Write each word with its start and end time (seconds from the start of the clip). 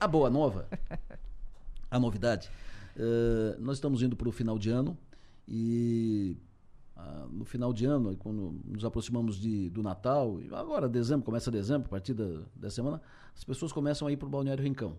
A 0.00 0.08
boa 0.08 0.30
nova, 0.30 0.66
a 1.90 2.00
novidade, 2.00 2.50
uh, 2.96 3.60
nós 3.60 3.76
estamos 3.76 4.02
indo 4.02 4.16
para 4.16 4.30
o 4.30 4.32
final 4.32 4.58
de 4.58 4.70
ano 4.70 4.96
e 5.46 6.38
uh, 6.96 7.28
no 7.30 7.44
final 7.44 7.70
de 7.70 7.84
ano, 7.84 8.16
quando 8.16 8.58
nos 8.64 8.82
aproximamos 8.82 9.38
de, 9.38 9.68
do 9.68 9.82
Natal, 9.82 10.38
agora 10.52 10.88
dezembro, 10.88 11.26
começa 11.26 11.50
dezembro, 11.50 11.84
a 11.84 11.90
partir 11.90 12.14
da, 12.14 12.44
da 12.56 12.70
semana, 12.70 12.98
as 13.36 13.44
pessoas 13.44 13.72
começam 13.72 14.08
a 14.08 14.12
ir 14.12 14.16
para 14.16 14.26
o 14.26 14.30
Balneário 14.30 14.64
Rincão 14.64 14.96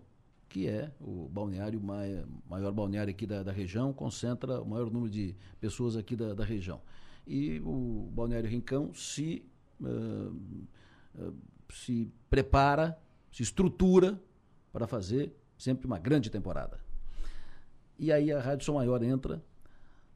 que 0.48 0.68
é 0.68 0.92
o 1.00 1.28
balneário 1.30 1.80
mai, 1.80 2.24
maior 2.46 2.70
balneário 2.72 3.10
aqui 3.10 3.26
da, 3.26 3.42
da, 3.42 3.50
região, 3.50 3.90
concentra 3.90 4.60
o 4.60 4.66
maior 4.66 4.90
número 4.90 5.10
de 5.10 5.34
pessoas 5.58 5.96
aqui 5.96 6.14
da, 6.14 6.34
da 6.34 6.44
região. 6.44 6.78
E 7.26 7.58
o 7.64 8.10
balneário 8.12 8.50
Rincão 8.50 8.92
se, 8.92 9.42
uh, 9.80 11.34
se 11.70 12.06
prepara, 12.28 12.98
se 13.32 13.42
estrutura 13.42 14.20
para 14.72 14.86
fazer 14.86 15.34
sempre 15.56 15.86
uma 15.86 15.98
grande 15.98 16.30
temporada. 16.30 16.78
E 17.98 18.10
aí 18.10 18.32
a 18.32 18.40
Rádio 18.40 18.64
Som 18.64 18.74
Maior 18.74 19.02
entra 19.02 19.42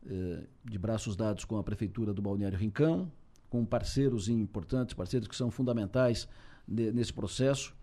uh, 0.04 0.46
de 0.64 0.78
braços 0.78 1.14
dados 1.14 1.44
com 1.44 1.58
a 1.58 1.62
prefeitura 1.62 2.12
do 2.12 2.22
balneário 2.22 2.58
Rincão, 2.58 3.10
com 3.48 3.64
parceiros 3.64 4.28
importantes, 4.28 4.94
parceiros 4.94 5.28
que 5.28 5.36
são 5.36 5.50
fundamentais 5.50 6.28
nesse 6.66 7.12
processo 7.12 7.76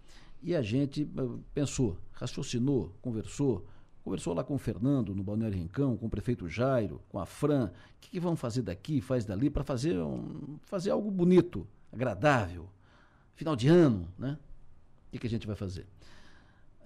e 0.43 0.53
a 0.53 0.62
gente 0.62 1.03
eh, 1.03 1.39
pensou, 1.53 1.98
raciocinou, 2.12 2.93
conversou, 3.01 3.65
conversou 4.03 4.34
lá 4.34 4.43
com 4.43 4.55
o 4.55 4.57
Fernando, 4.57 5.15
no 5.15 5.23
Balneário 5.23 5.57
Rincão, 5.57 5.95
com 5.95 6.07
o 6.07 6.09
prefeito 6.09 6.49
Jairo, 6.49 7.01
com 7.07 7.17
a 7.17 7.26
Fran, 7.26 7.67
o 7.67 7.71
que, 8.01 8.09
que 8.09 8.20
vamos 8.20 8.41
fazer 8.41 8.62
daqui, 8.62 8.99
faz 8.99 9.23
dali, 9.23 9.49
para 9.49 9.63
fazer, 9.63 9.98
um, 9.98 10.59
fazer 10.63 10.91
algo 10.91 11.09
bonito, 11.09 11.65
agradável, 11.93 12.67
final 13.35 13.55
de 13.55 13.70
ano, 13.70 14.09
né? 14.20 14.37
O 15.07 15.12
que, 15.12 15.20
que 15.20 15.27
a 15.27 15.29
gente 15.29 15.48
vai 15.48 15.55
fazer? 15.55 15.87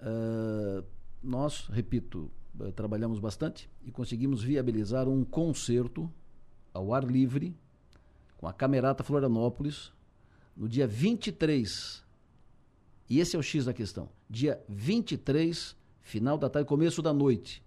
Uh, 0.00 0.84
nós, 1.22 1.66
repito, 1.68 2.30
uh, 2.58 2.72
trabalhamos 2.72 3.18
bastante 3.18 3.68
e 3.84 3.90
conseguimos 3.90 4.42
viabilizar 4.42 5.08
um 5.08 5.24
concerto 5.24 6.10
ao 6.72 6.94
ar 6.94 7.04
livre 7.04 7.56
com 8.36 8.46
a 8.46 8.52
Camerata 8.52 9.02
Florianópolis 9.02 9.92
no 10.56 10.68
dia 10.68 10.86
23 10.86 12.06
e 13.08 13.20
esse 13.20 13.34
é 13.34 13.38
o 13.38 13.42
X 13.42 13.64
da 13.64 13.72
questão. 13.72 14.08
Dia 14.28 14.62
23, 14.68 15.74
final 16.00 16.36
da 16.36 16.50
tarde, 16.50 16.68
começo 16.68 17.00
da 17.00 17.12
noite. 17.12 17.62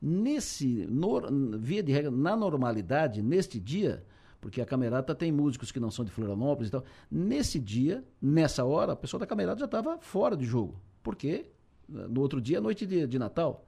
Nesse, 0.00 0.86
no, 0.86 1.58
via 1.58 1.82
de 1.82 1.92
regra, 1.92 2.10
na 2.10 2.36
normalidade, 2.36 3.22
neste 3.22 3.58
dia, 3.58 4.04
porque 4.40 4.60
a 4.60 4.66
Camerata 4.66 5.14
tem 5.14 5.32
músicos 5.32 5.72
que 5.72 5.80
não 5.80 5.90
são 5.90 6.04
de 6.04 6.10
Florianópolis 6.10 6.68
e 6.68 6.72
tal, 6.72 6.84
nesse 7.10 7.58
dia, 7.58 8.04
nessa 8.20 8.64
hora, 8.64 8.92
a 8.92 8.96
pessoa 8.96 9.20
da 9.20 9.26
Camerata 9.26 9.60
já 9.60 9.66
estava 9.66 9.98
fora 10.00 10.36
de 10.36 10.44
jogo. 10.44 10.78
Por 11.02 11.16
quê? 11.16 11.46
No 11.88 12.20
outro 12.20 12.40
dia, 12.40 12.60
noite 12.60 12.86
de, 12.86 13.06
de 13.06 13.18
Natal. 13.18 13.66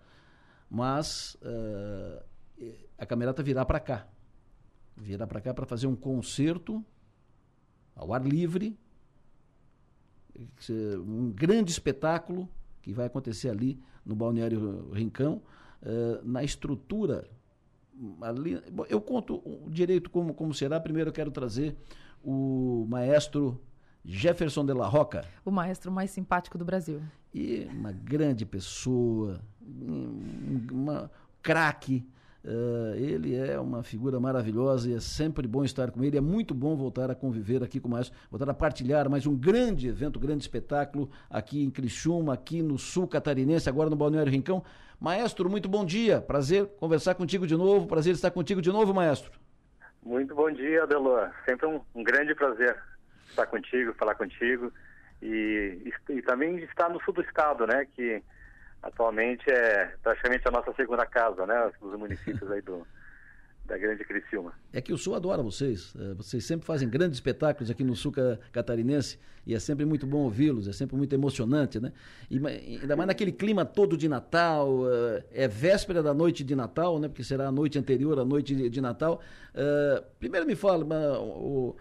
Mas 0.70 1.36
uh, 1.36 2.22
a 2.98 3.06
Camerata 3.06 3.42
virá 3.42 3.64
para 3.64 3.80
cá. 3.80 4.06
Virá 4.96 5.26
para 5.26 5.40
cá 5.40 5.52
para 5.52 5.66
fazer 5.66 5.86
um 5.86 5.96
concerto 5.96 6.84
ao 7.94 8.12
ar 8.12 8.24
livre, 8.24 8.78
um 11.06 11.30
grande 11.30 11.70
espetáculo 11.70 12.48
que 12.82 12.92
vai 12.92 13.06
acontecer 13.06 13.48
ali 13.48 13.80
no 14.04 14.14
Balneário 14.14 14.90
Rincão, 14.92 15.42
uh, 15.82 16.24
na 16.24 16.42
estrutura. 16.42 17.28
Ali, 18.20 18.60
bom, 18.70 18.84
eu 18.88 19.00
conto 19.00 19.42
direito 19.68 20.10
como, 20.10 20.34
como 20.34 20.52
será. 20.52 20.80
Primeiro 20.80 21.10
eu 21.10 21.14
quero 21.14 21.30
trazer 21.30 21.76
o 22.22 22.84
maestro 22.88 23.60
Jefferson 24.04 24.66
de 24.66 24.74
la 24.74 24.86
Roca. 24.86 25.24
O 25.44 25.50
maestro 25.50 25.90
mais 25.90 26.10
simpático 26.10 26.58
do 26.58 26.64
Brasil. 26.64 27.00
E 27.34 27.68
uma 27.72 27.90
grande 27.90 28.46
pessoa, 28.46 29.40
uma 30.70 31.10
craque 31.42 32.06
Uh, 32.46 32.94
ele 32.96 33.34
é 33.34 33.58
uma 33.58 33.82
figura 33.82 34.20
maravilhosa 34.20 34.90
e 34.90 34.94
é 34.94 35.00
sempre 35.00 35.48
bom 35.48 35.64
estar 35.64 35.90
com 35.90 36.04
ele. 36.04 36.18
É 36.18 36.20
muito 36.20 36.52
bom 36.52 36.76
voltar 36.76 37.10
a 37.10 37.14
conviver 37.14 37.62
aqui 37.62 37.80
com 37.80 37.88
mais, 37.88 38.12
voltar 38.30 38.50
a 38.50 38.52
partilhar 38.52 39.08
mais 39.08 39.26
um 39.26 39.34
grande 39.34 39.88
evento, 39.88 40.20
grande 40.20 40.42
espetáculo 40.42 41.08
aqui 41.30 41.64
em 41.64 41.70
Criciúma, 41.70 42.34
aqui 42.34 42.62
no 42.62 42.76
sul 42.76 43.08
catarinense, 43.08 43.66
agora 43.66 43.88
no 43.88 43.96
Balneário 43.96 44.30
Rincão. 44.30 44.62
Maestro, 45.00 45.48
muito 45.48 45.70
bom 45.70 45.86
dia. 45.86 46.20
Prazer 46.20 46.66
conversar 46.78 47.14
contigo 47.14 47.46
de 47.46 47.56
novo. 47.56 47.86
Prazer 47.86 48.12
estar 48.12 48.30
contigo 48.30 48.60
de 48.60 48.70
novo, 48.70 48.92
maestro. 48.92 49.32
Muito 50.02 50.34
bom 50.34 50.50
dia, 50.52 50.82
Adelor. 50.82 51.30
Sempre 51.46 51.66
um, 51.66 51.80
um 51.94 52.04
grande 52.04 52.34
prazer 52.34 52.76
estar 53.26 53.46
contigo, 53.46 53.94
falar 53.94 54.16
contigo 54.16 54.70
e, 55.24 55.90
e, 56.10 56.12
e 56.12 56.22
também 56.22 56.58
estar 56.58 56.90
no 56.90 57.00
sul 57.02 57.14
do 57.14 57.22
estado, 57.22 57.66
né? 57.66 57.86
Que 57.96 58.22
atualmente 58.82 59.50
é 59.50 59.94
praticamente 60.02 60.46
a 60.46 60.50
nossa 60.50 60.72
segunda 60.74 61.06
casa, 61.06 61.46
né? 61.46 61.72
Os 61.80 61.98
municípios 61.98 62.50
aí 62.52 62.60
do, 62.60 62.86
da 63.64 63.78
grande 63.78 64.04
Criciúma. 64.04 64.52
É 64.70 64.82
que 64.82 64.92
o 64.92 64.98
Sul 64.98 65.14
adora 65.14 65.42
vocês. 65.42 65.94
É, 65.98 66.12
vocês 66.12 66.44
sempre 66.44 66.66
fazem 66.66 66.86
grandes 66.88 67.16
espetáculos 67.16 67.70
aqui 67.70 67.82
no 67.82 67.96
Sul 67.96 68.12
catarinense 68.52 69.18
e 69.46 69.54
é 69.54 69.58
sempre 69.58 69.86
muito 69.86 70.06
bom 70.06 70.18
ouvi-los, 70.18 70.68
é 70.68 70.72
sempre 70.72 70.94
muito 70.96 71.14
emocionante, 71.14 71.80
né? 71.80 71.90
E, 72.30 72.36
ainda 72.82 72.94
mais 72.94 73.06
naquele 73.06 73.32
clima 73.32 73.64
todo 73.64 73.96
de 73.96 74.08
Natal, 74.10 74.80
é, 75.32 75.44
é 75.44 75.48
véspera 75.48 76.02
da 76.02 76.12
noite 76.12 76.44
de 76.44 76.54
Natal, 76.54 77.00
né? 77.00 77.08
Porque 77.08 77.24
será 77.24 77.48
a 77.48 77.52
noite 77.52 77.78
anterior 77.78 78.18
à 78.18 78.24
noite 78.26 78.68
de 78.68 78.80
Natal. 78.82 79.22
É, 79.54 80.04
primeiro 80.18 80.46
me 80.46 80.54
fala, 80.54 80.84
o 81.18 81.74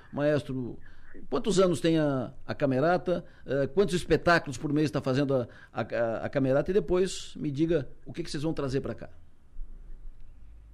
maestro 1.14 1.28
Quantos 1.30 1.60
anos 1.60 1.80
tem 1.80 2.00
a, 2.00 2.32
a 2.46 2.56
Camerata? 2.56 3.24
Uh, 3.46 3.68
quantos 3.74 3.94
espetáculos 3.94 4.58
por 4.58 4.72
mês 4.74 4.86
está 4.86 5.02
fazendo 5.02 5.36
a, 5.36 5.48
a, 5.72 6.26
a, 6.26 6.30
Camerata? 6.30 6.72
E 6.72 6.74
depois 6.74 7.36
me 7.36 7.52
diga 7.52 7.88
o 8.06 8.14
que, 8.14 8.24
que 8.24 8.32
vocês 8.32 8.44
vão 8.44 8.54
trazer 8.54 8.82
para 8.82 8.96
cá. 8.96 9.10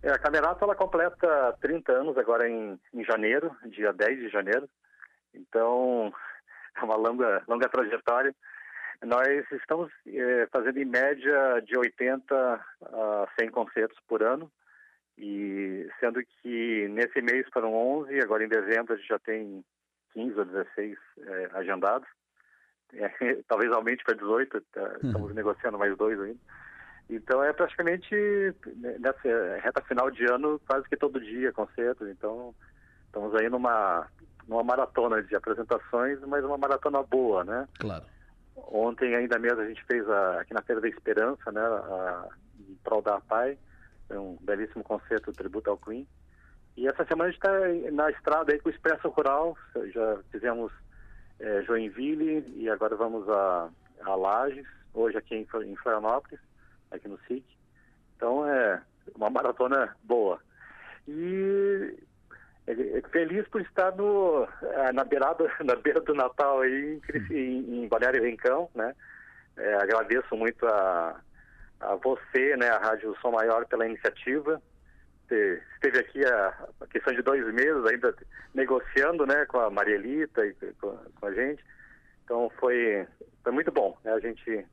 É, 0.01 0.11
a 0.11 0.17
Camerata 0.17 0.63
ela 0.63 0.75
completa 0.75 1.57
30 1.61 1.91
anos 1.91 2.17
agora 2.17 2.49
em, 2.49 2.79
em 2.94 3.03
janeiro, 3.03 3.55
dia 3.66 3.91
10 3.91 4.19
de 4.19 4.29
janeiro. 4.29 4.69
Então, 5.33 6.13
é 6.75 6.83
uma 6.83 6.95
longa, 6.95 7.44
longa 7.47 7.67
trajetória. 7.67 8.33
Nós 9.01 9.45
estamos 9.51 9.91
é, 10.07 10.47
fazendo 10.51 10.78
em 10.78 10.85
média 10.85 11.61
de 11.61 11.78
80 11.78 12.35
a 12.35 13.28
100 13.39 13.51
concertos 13.51 13.97
por 14.07 14.23
ano. 14.23 14.51
E 15.17 15.89
sendo 15.99 16.22
que 16.41 16.88
nesse 16.89 17.22
mês 17.22 17.45
foram 17.51 17.73
11, 17.73 18.22
agora 18.22 18.44
em 18.44 18.47
dezembro 18.47 18.94
a 18.94 18.95
gente 18.95 19.07
já 19.07 19.19
tem 19.19 19.63
15 20.14 20.40
ou 20.40 20.46
16 20.46 20.97
é, 21.20 21.50
agendados. 21.53 22.08
É, 22.92 23.38
talvez 23.47 23.72
aumente 23.72 24.03
para 24.03 24.16
18, 24.16 24.62
tá, 24.74 24.81
hum. 24.81 24.96
estamos 25.03 25.36
negociando 25.36 25.78
mais 25.78 25.96
dois 25.96 26.20
ainda. 26.20 26.40
Então 27.08 27.44
é 27.44 27.53
praticamente 27.53 28.16
né, 28.78 28.97
nessa 29.00 29.59
reta 29.62 29.80
final 29.84 30.09
de 30.09 30.25
ano, 30.25 30.59
quase 30.68 30.90
que 30.90 30.97
todo 30.97 31.20
dia 31.20 31.53
concertos. 31.53 32.08
Então 32.08 32.53
estamos 33.06 33.36
aí 33.36 33.47
numa, 33.47 34.08
numa 34.47 34.64
maratona 34.64 35.22
de 35.22 35.36
apresentações, 35.36 36.20
mas 36.22 36.44
uma 36.44 36.58
maratona 36.58 37.03
boa, 37.03 37.44
né? 37.44 37.68
Claro. 37.80 38.06
Ontem 38.56 39.16
ainda 39.16 39.40
mesmo 39.40 39.62
a 39.62 39.68
gente 39.68 39.84
fez 39.86 40.08
a, 40.09 40.41
aqui 40.41 40.53
na 40.53 40.62
Feira 40.62 40.81
da 40.81 40.88
Esperança, 40.88 41.52
né? 41.52 41.62
A, 41.62 42.28
em 42.59 42.76
prol 42.84 43.02
da 43.02 43.20
PAI, 43.22 43.58
um 44.12 44.38
belíssimo 44.41 44.84
concerto 44.84 45.31
tributo 45.31 45.70
ao 45.70 45.78
Queen. 45.78 46.08
E 46.79 46.88
essa 46.88 47.03
semana 47.03 47.25
a 47.25 47.31
gente 47.31 47.41
está 47.45 47.91
na 47.91 48.09
estrada 48.09 48.53
aí 48.53 48.59
com 48.59 48.69
o 48.69 48.72
Expresso 48.72 49.09
Rural, 49.09 49.57
já 49.94 50.17
fizemos 50.31 50.72
é, 51.38 51.62
Joinville 51.63 52.45
e 52.56 52.69
agora 52.69 52.95
vamos 52.95 53.28
a, 53.28 53.69
a 54.06 54.16
Lages, 54.16 54.66
hoje 54.94 55.17
aqui 55.17 55.35
em, 55.35 55.47
em 55.66 55.75
Florianópolis, 55.75 56.40
aqui 56.90 57.09
no 57.09 57.19
SIC. 57.28 57.44
Então 58.16 58.47
é 58.47 58.81
uma 59.13 59.29
maratona 59.29 59.94
boa. 60.03 60.40
E 61.06 61.97
é, 62.66 62.72
é 62.72 63.01
feliz 63.11 63.46
por 63.50 63.59
estar 63.59 63.94
no, 63.97 64.47
é, 64.63 64.94
na, 64.94 65.03
beirada, 65.03 65.51
na 65.61 65.75
beira 65.75 66.00
do 66.00 66.16
Natal 66.16 66.61
aí 66.61 67.01
em, 67.29 67.35
em, 67.35 67.84
em 67.84 67.88
Balneário 67.90 68.23
Rincão, 68.23 68.69
né? 68.73 68.96
É, 69.57 69.73
agradeço 69.75 70.34
muito 70.34 70.66
a, 70.66 71.19
a 71.81 71.96
você, 71.96 72.55
né, 72.55 72.70
a 72.70 72.78
Rádio 72.78 73.14
Som 73.22 73.31
Maior 73.31 73.66
pela 73.66 73.85
iniciativa 73.85 74.61
esteve 75.35 75.99
aqui 75.99 76.26
a, 76.26 76.67
a, 76.81 76.87
questão 76.87 77.14
de 77.14 77.22
dois 77.22 77.46
meses 77.53 77.85
ainda 77.85 78.16
negociando 78.53 79.26
né, 79.26 79.46
com 79.46 79.59
a 79.59 79.70
Marielita 79.70 80.46
e 80.46 80.53
com, 80.79 80.97
com 81.20 81.26
a 81.26 81.34
gente. 81.34 81.64
Então 82.23 82.52
foi, 82.59 83.08
foi 83.43 83.52
muito 83.52 83.72
bom 83.72 83.97
né, 84.03 84.14
a 84.14 84.20
gente 84.20 84.66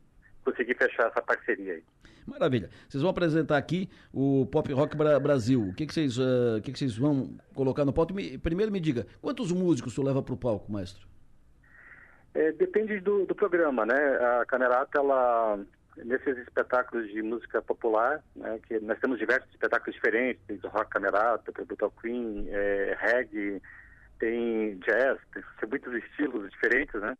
conseguir 0.44 0.76
fechar 0.76 1.08
essa 1.08 1.22
parceria 1.22 1.74
aí. 1.74 1.84
Maravilha. 2.26 2.68
Vocês 2.88 3.00
vão 3.00 3.10
apresentar 3.10 3.56
aqui 3.56 3.88
o 4.12 4.46
Pop 4.46 4.72
Rock 4.72 4.96
Bra 4.96 5.18
Brasil. 5.20 5.62
O 5.62 5.74
que, 5.74 5.86
que, 5.86 5.94
vocês, 5.94 6.18
uh, 6.18 6.60
que, 6.62 6.72
que 6.72 6.78
vocês 6.78 6.96
vão 6.96 7.36
colocar 7.54 7.84
no 7.84 7.92
palco? 7.92 8.12
Me, 8.12 8.36
primeiro 8.36 8.72
me 8.72 8.80
diga, 8.80 9.06
quantos 9.22 9.52
músicos 9.52 9.94
tu 9.94 10.02
leva 10.02 10.22
para 10.22 10.34
o 10.34 10.36
palco, 10.36 10.70
maestro? 10.70 11.06
É, 12.34 12.52
depende 12.52 13.00
do, 13.00 13.24
do, 13.24 13.34
programa, 13.34 13.86
né? 13.86 13.94
A 13.94 14.44
Camerata, 14.44 14.98
ela 14.98 15.58
nesses 16.04 16.36
espetáculos 16.38 17.08
de 17.08 17.22
música 17.22 17.62
popular, 17.62 18.22
né, 18.34 18.60
que 18.66 18.78
nós 18.80 18.98
temos 19.00 19.18
diversos 19.18 19.50
espetáculos 19.50 19.94
diferentes, 19.94 20.42
tem 20.46 20.58
rock 20.64 20.90
camerata, 20.90 21.52
tributo 21.52 21.92
Queen, 22.00 22.46
é, 22.50 22.96
reggae, 22.98 23.62
tem 24.18 24.78
jazz, 24.78 25.18
tem 25.32 25.68
muitos 25.68 25.92
estilos 25.94 26.50
diferentes, 26.50 27.00
né? 27.00 27.16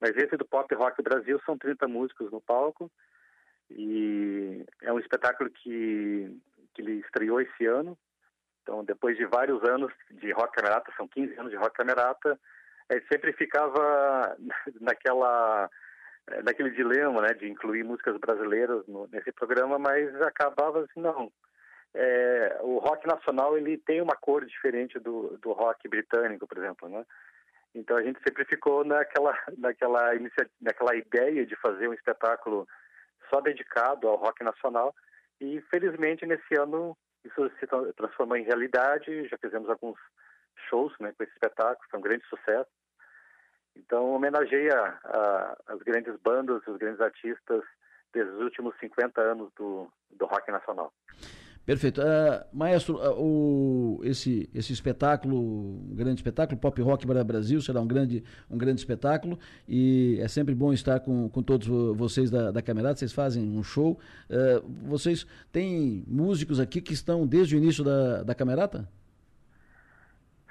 Mas 0.00 0.16
esse 0.16 0.36
do 0.36 0.44
Pop 0.44 0.72
Rock 0.74 1.02
Brasil 1.02 1.40
são 1.46 1.56
30 1.56 1.88
músicos 1.88 2.30
no 2.30 2.40
palco 2.40 2.90
E 3.70 4.64
é 4.82 4.92
um 4.92 4.98
espetáculo 4.98 5.48
que, 5.50 6.38
que 6.74 6.82
ele 6.82 7.00
estreou 7.00 7.40
esse 7.40 7.66
ano. 7.66 7.96
Então, 8.62 8.84
depois 8.84 9.16
de 9.16 9.24
vários 9.26 9.62
anos 9.64 9.92
de 10.10 10.32
rock 10.32 10.54
camerata, 10.54 10.92
são 10.96 11.06
15 11.08 11.38
anos 11.38 11.50
de 11.50 11.56
rock 11.56 11.74
camerata, 11.74 12.38
é, 12.88 13.00
sempre 13.10 13.32
ficava 13.32 14.36
naquela 14.80 15.70
eh, 16.30 16.42
naquele 16.42 16.70
dilema, 16.70 17.22
né, 17.22 17.34
de 17.34 17.48
incluir 17.48 17.84
músicas 17.84 18.16
brasileiras 18.18 18.86
no, 18.86 19.06
nesse 19.08 19.32
programa, 19.32 19.78
mas 19.78 20.14
acabava 20.22 20.80
assim, 20.80 21.00
não. 21.00 21.32
É, 21.94 22.58
o 22.62 22.78
rock 22.78 23.06
nacional 23.06 23.56
ele 23.56 23.78
tem 23.78 24.00
uma 24.00 24.16
cor 24.16 24.44
diferente 24.44 24.98
do, 24.98 25.38
do 25.38 25.52
rock 25.52 25.88
britânico, 25.88 26.46
por 26.46 26.58
exemplo, 26.58 26.88
né? 26.88 27.04
Então 27.72 27.96
a 27.96 28.02
gente 28.02 28.20
sempre 28.26 28.44
ficou 28.44 28.84
naquela 28.84 29.36
naquela 29.58 30.12
naquela 30.60 30.94
ideia 30.94 31.44
de 31.44 31.56
fazer 31.56 31.88
um 31.88 31.92
espetáculo 31.92 32.66
só 33.28 33.40
dedicado 33.40 34.08
ao 34.08 34.16
rock 34.16 34.42
nacional 34.44 34.94
e 35.40 35.60
felizmente 35.70 36.24
nesse 36.24 36.54
ano 36.56 36.96
isso 37.24 37.50
se 37.58 37.66
transformou 37.96 38.36
em 38.36 38.44
realidade. 38.44 39.28
Já 39.28 39.38
fizemos 39.38 39.68
alguns 39.68 39.98
shows 40.68 40.92
né, 41.00 41.12
com 41.16 41.24
esse 41.24 41.32
espetáculo, 41.32 41.86
foi 41.90 41.98
um 41.98 42.02
grande 42.02 42.24
sucesso. 42.26 42.70
Então, 43.76 44.14
homenageia 44.14 44.76
a, 45.04 45.56
as 45.68 45.80
grandes 45.82 46.14
bandas, 46.22 46.66
os 46.66 46.76
grandes 46.76 47.00
artistas 47.00 47.62
desde 48.12 48.32
os 48.32 48.40
últimos 48.42 48.74
50 48.78 49.20
anos 49.20 49.50
do, 49.56 49.88
do 50.12 50.26
rock 50.26 50.50
nacional. 50.50 50.92
Perfeito. 51.66 52.02
Uh, 52.02 52.44
maestro, 52.52 52.96
uh, 52.96 53.18
o, 53.18 54.00
esse, 54.04 54.50
esse 54.54 54.72
espetáculo, 54.72 55.38
um 55.40 55.94
grande 55.94 56.20
espetáculo, 56.20 56.60
Pop 56.60 56.80
Rock 56.82 57.06
Brasil, 57.06 57.60
será 57.62 57.80
um 57.80 57.86
grande, 57.86 58.22
um 58.50 58.58
grande 58.58 58.80
espetáculo 58.80 59.38
e 59.66 60.18
é 60.20 60.28
sempre 60.28 60.54
bom 60.54 60.74
estar 60.74 61.00
com, 61.00 61.28
com 61.30 61.42
todos 61.42 61.66
vocês 61.96 62.30
da, 62.30 62.50
da 62.50 62.60
Camerata, 62.60 62.98
vocês 62.98 63.14
fazem 63.14 63.42
um 63.42 63.62
show. 63.62 63.98
Uh, 64.28 64.68
vocês 64.86 65.26
têm 65.50 66.04
músicos 66.06 66.60
aqui 66.60 66.82
que 66.82 66.92
estão 66.92 67.26
desde 67.26 67.56
o 67.56 67.58
início 67.58 67.82
da, 67.82 68.22
da 68.22 68.34
Camerata? 68.34 68.86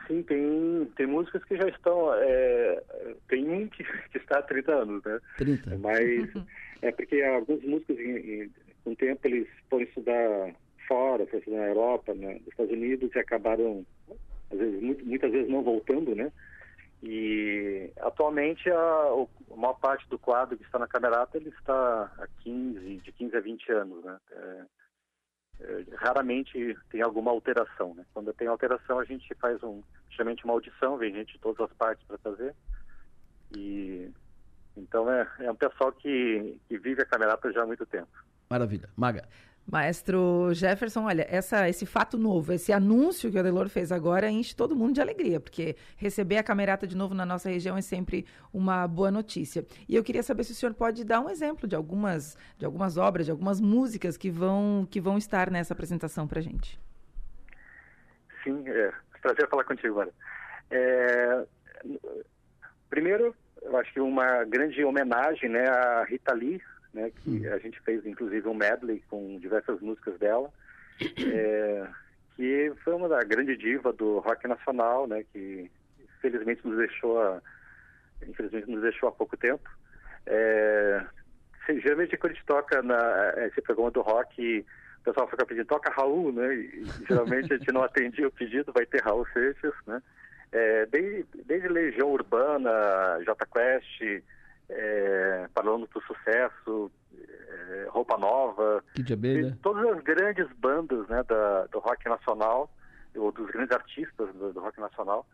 Sim, 0.07 0.21
tem, 0.23 0.91
tem 0.97 1.07
músicas 1.07 1.43
que 1.45 1.55
já 1.55 1.67
estão. 1.67 2.13
É, 2.15 2.83
tem 3.29 3.49
um 3.49 3.67
que, 3.67 3.83
que, 4.11 4.17
está 4.17 4.39
há 4.39 4.43
30 4.43 4.71
anos, 4.71 5.03
né? 5.03 5.19
30. 5.37 5.77
Mas 5.77 6.29
é 6.81 6.91
porque 6.91 7.21
alguns 7.21 7.63
músicos, 7.63 7.97
em, 7.99 8.17
em, 8.17 8.51
com 8.83 8.91
o 8.91 8.95
tempo, 8.95 9.27
eles 9.27 9.47
foram 9.69 9.83
estudar 9.83 10.53
fora, 10.87 11.25
foram 11.25 11.39
estudar 11.39 11.57
na 11.57 11.67
Europa, 11.67 12.13
né, 12.13 12.33
nos 12.33 12.47
Estados 12.47 12.71
Unidos, 12.73 13.15
e 13.15 13.19
acabaram, 13.19 13.85
às 14.51 14.59
vezes, 14.59 14.81
muito, 14.81 15.05
muitas 15.05 15.31
vezes 15.31 15.49
não 15.49 15.63
voltando, 15.63 16.13
né? 16.13 16.31
E 17.01 17.91
atualmente 17.99 18.69
a, 18.69 18.75
a 19.51 19.55
maior 19.55 19.73
parte 19.73 20.07
do 20.09 20.17
quadro 20.17 20.57
que 20.57 20.63
está 20.63 20.79
na 20.79 20.87
Camerata 20.87 21.37
ele 21.37 21.49
está 21.49 22.09
há 22.17 22.27
15, 22.43 22.79
de 22.97 23.11
15 23.11 23.35
a 23.35 23.39
20 23.41 23.71
anos, 23.73 24.05
né? 24.05 24.17
É, 24.31 24.61
raramente 25.97 26.77
tem 26.89 27.01
alguma 27.01 27.31
alteração. 27.31 27.93
Né? 27.93 28.05
Quando 28.13 28.33
tem 28.33 28.47
alteração, 28.47 28.99
a 28.99 29.05
gente 29.05 29.33
faz 29.35 29.61
um, 29.63 29.81
justamente 30.09 30.43
uma 30.45 30.53
audição, 30.53 30.97
vem 30.97 31.13
gente 31.13 31.33
de 31.33 31.39
todas 31.39 31.69
as 31.69 31.75
partes 31.77 32.05
para 32.05 32.17
fazer. 32.17 32.53
E 33.55 34.09
então 34.75 35.11
é, 35.11 35.27
é 35.39 35.51
um 35.51 35.55
pessoal 35.55 35.91
que, 35.91 36.59
que 36.67 36.77
vive 36.77 37.01
a 37.01 37.05
camerata 37.05 37.51
já 37.51 37.63
há 37.63 37.65
muito 37.65 37.85
tempo. 37.85 38.09
Maravilha. 38.49 38.89
Maga. 38.95 39.27
Maestro 39.65 40.53
Jefferson, 40.53 41.05
olha, 41.05 41.25
essa, 41.29 41.69
esse 41.69 41.85
fato 41.85 42.17
novo, 42.17 42.51
esse 42.53 42.73
anúncio 42.73 43.31
que 43.31 43.37
o 43.37 43.39
Adelor 43.39 43.69
fez 43.69 43.91
agora 43.91 44.29
enche 44.29 44.55
todo 44.55 44.75
mundo 44.75 44.93
de 44.93 45.01
alegria, 45.01 45.39
porque 45.39 45.75
receber 45.95 46.37
a 46.37 46.43
camerata 46.43 46.85
de 46.85 46.95
novo 46.95 47.15
na 47.15 47.25
nossa 47.25 47.49
região 47.49 47.77
é 47.77 47.81
sempre 47.81 48.25
uma 48.53 48.87
boa 48.87 49.09
notícia. 49.09 49.65
E 49.87 49.95
eu 49.95 50.03
queria 50.03 50.21
saber 50.21 50.43
se 50.43 50.51
o 50.51 50.55
senhor 50.55 50.73
pode 50.73 51.05
dar 51.05 51.21
um 51.21 51.29
exemplo 51.29 51.67
de 51.67 51.75
algumas, 51.75 52.37
de 52.57 52.65
algumas 52.65 52.97
obras, 52.97 53.25
de 53.25 53.31
algumas 53.31 53.61
músicas 53.61 54.17
que 54.17 54.29
vão, 54.29 54.87
que 54.89 54.99
vão 54.99 55.17
estar 55.17 55.49
nessa 55.49 55.73
apresentação 55.73 56.27
para 56.27 56.41
gente. 56.41 56.79
Sim, 58.43 58.63
é 58.67 58.91
prazer 59.23 59.47
falar 59.47 59.63
contigo, 59.63 60.01
agora. 60.01 60.11
É, 60.69 61.45
primeiro, 62.89 63.33
eu 63.61 63.77
acho 63.77 63.93
que 63.93 64.01
uma 64.01 64.43
grande 64.43 64.83
homenagem 64.83 65.49
né, 65.49 65.65
à 65.67 66.03
Rita 66.03 66.33
Lee, 66.33 66.61
né, 66.93 67.11
que 67.11 67.29
hum. 67.29 67.53
a 67.53 67.57
gente 67.57 67.79
fez 67.81 68.05
inclusive 68.05 68.47
um 68.47 68.53
medley 68.53 69.03
com 69.09 69.39
diversas 69.39 69.79
músicas 69.81 70.17
dela, 70.19 70.49
é, 71.01 71.87
que 72.35 72.71
foi 72.83 72.93
uma 72.93 73.09
da 73.09 73.23
grande 73.23 73.57
diva 73.57 73.91
do 73.91 74.19
rock 74.19 74.47
nacional, 74.47 75.07
né, 75.07 75.25
que 75.31 75.69
felizmente 76.21 76.65
nos 76.65 76.77
deixou, 76.77 77.21
a, 77.21 77.41
infelizmente 78.27 78.69
nos 78.69 78.81
deixou 78.81 79.09
há 79.09 79.11
pouco 79.11 79.35
tempo. 79.35 79.69
É, 80.25 81.05
geralmente 81.67 82.15
quando 82.17 82.31
a 82.31 82.35
gente 82.35 82.45
toca 82.45 82.81
na, 82.81 83.33
esse 83.47 83.61
programa 83.61 83.91
do 83.91 84.01
rock, 84.01 84.65
o 84.99 85.03
pessoal 85.03 85.27
fica 85.27 85.45
pedindo, 85.45 85.65
toca 85.65 85.91
Raul, 85.91 86.31
né, 86.31 86.55
e, 86.55 86.85
geralmente 87.07 87.53
a 87.53 87.57
gente 87.57 87.71
não 87.71 87.81
atendia 87.83 88.27
o 88.27 88.31
pedido, 88.31 88.71
vai 88.71 88.85
ter 88.85 89.01
Raul 89.01 89.25
Seixas, 89.33 89.73
né, 89.87 90.01
é, 90.51 90.85
desde, 90.85 91.25
desde 91.45 91.67
Legião 91.67 92.11
Urbana, 92.11 92.69
J 93.25 93.45
Quest, 93.47 94.23
é, 94.69 95.49
Falando 95.53 95.87
do 95.87 96.01
Sucesso, 96.01 96.91
é, 97.13 97.87
Roupa 97.89 98.17
Nova. 98.17 98.83
Kid 98.95 99.13
Abelha. 99.13 99.57
Todas 99.61 99.97
as 99.97 100.03
grandes 100.03 100.47
bandas 100.57 101.07
né, 101.07 101.23
da, 101.23 101.65
do 101.67 101.79
rock 101.79 102.07
nacional, 102.07 102.69
ou 103.15 103.31
dos 103.31 103.49
grandes 103.51 103.75
artistas 103.75 104.33
do, 104.33 104.53
do 104.53 104.59
rock 104.59 104.79
nacional, 104.79 105.25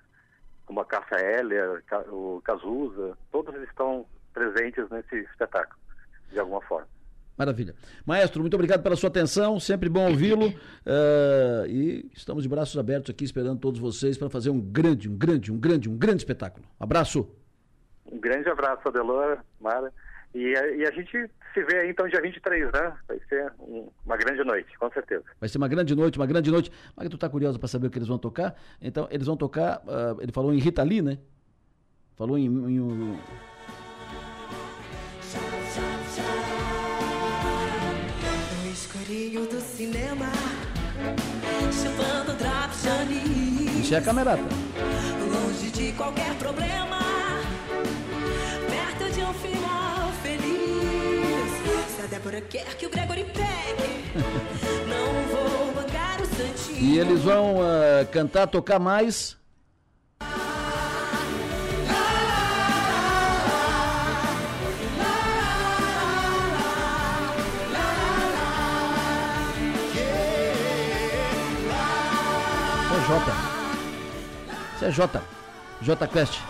como 0.66 0.82
a 0.82 0.86
Cássia 0.86 1.18
Heller, 1.18 1.84
o 2.12 2.42
Cazuza, 2.44 3.18
todos 3.32 3.56
estão 3.64 4.06
presentes 4.34 4.90
nesse 4.90 5.16
espetáculo, 5.16 5.80
de 6.32 6.40
alguma 6.40 6.62
forma. 6.62 6.88
Maravilha. 7.40 7.74
Maestro, 8.06 8.42
muito 8.42 8.54
obrigado 8.56 8.84
pela 8.84 8.98
sua 8.98 9.08
atenção, 9.08 9.60
sempre 9.62 9.88
bom 9.88 10.10
ouvi-lo. 10.10 10.50
Uh, 10.50 11.66
e 11.68 12.12
estamos 12.14 12.44
de 12.44 12.50
braços 12.50 12.78
abertos 12.78 13.10
aqui 13.10 13.24
esperando 13.24 13.60
todos 13.60 13.80
vocês 13.80 14.18
para 14.18 14.30
fazer 14.30 14.50
um 14.50 14.60
grande, 14.60 15.10
um 15.10 15.18
grande, 15.18 15.50
um 15.50 15.58
grande, 15.58 15.90
um 15.90 15.98
grande 15.98 16.18
espetáculo. 16.18 16.66
Abraço. 16.78 17.39
Um 18.12 18.20
grande 18.20 18.50
abraço, 18.50 18.88
Adelor, 18.88 19.40
Mara. 19.60 19.92
E 20.34 20.56
a, 20.56 20.68
e 20.76 20.86
a, 20.86 20.92
gente 20.92 21.12
se 21.54 21.64
vê 21.64 21.80
aí 21.80 21.90
então 21.90 22.08
dia 22.08 22.22
23, 22.22 22.72
né? 22.72 22.94
Vai 23.08 23.20
ser 23.28 23.52
um, 23.60 23.90
uma 24.06 24.16
grande 24.16 24.44
noite, 24.44 24.78
com 24.78 24.90
certeza. 24.92 25.24
Vai 25.40 25.50
ser 25.50 25.58
uma 25.58 25.68
grande 25.68 25.96
noite, 25.96 26.20
uma 26.20 26.28
grande 26.28 26.52
noite. 26.52 26.72
Mas 26.96 27.10
tu 27.10 27.18
tá 27.18 27.28
curioso 27.28 27.58
para 27.60 27.68
saber 27.68 27.88
o 27.88 27.90
que 27.90 27.98
eles 27.98 28.08
vão 28.08 28.20
tocar? 28.20 28.56
Então, 28.82 29.08
eles 29.10 29.26
vão 29.26 29.36
tocar, 29.36 29.80
uh, 29.80 30.22
ele 30.22 30.32
falou 30.32 30.54
em 30.54 30.60
Rita 30.60 30.84
Lee, 30.84 31.02
né? 31.02 31.18
Falou 32.16 32.38
em, 32.38 32.46
em 32.46 32.80
um... 32.80 33.18
No 38.64 38.72
escurinho 38.72 39.48
do 39.48 39.60
cinema, 39.60 40.26
chupando 41.72 42.38
Isso 43.80 43.96
é 43.96 43.98
a 43.98 44.02
camerata. 44.02 44.44
Longe 45.32 45.72
de 45.72 45.92
qualquer 45.94 46.36
problema 46.38 47.09
Débora 52.20 52.42
quer 52.42 52.76
que 52.76 52.86
o 52.86 52.90
Gregory 52.90 53.24
pegue. 53.24 54.04
Não 54.90 55.14
vou 55.28 55.72
bancar 55.74 56.22
o 56.22 56.26
santinho. 56.26 56.80
E 56.80 57.00
eles 57.00 57.22
vão 57.22 57.58
uh, 57.58 58.06
cantar, 58.12 58.48
tocar 58.48 58.78
mais. 58.78 59.38
É 72.92 73.08
Jota. 73.08 73.32
Isso 74.76 74.86
é 74.86 74.92
Jota. 74.92 75.24
Jota 75.82 76.08
Quest. 76.08 76.49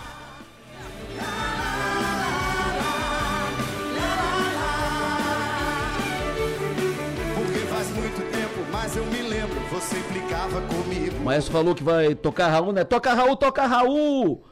Comigo. 10.67 11.17
O 11.17 11.25
maestro 11.25 11.53
falou 11.53 11.75
que 11.75 11.83
vai 11.83 12.15
tocar 12.15 12.49
Raul, 12.49 12.71
né? 12.71 12.83
Toca 12.83 13.13
Raul, 13.13 13.35
toca 13.35 13.65
Raul! 13.65 14.43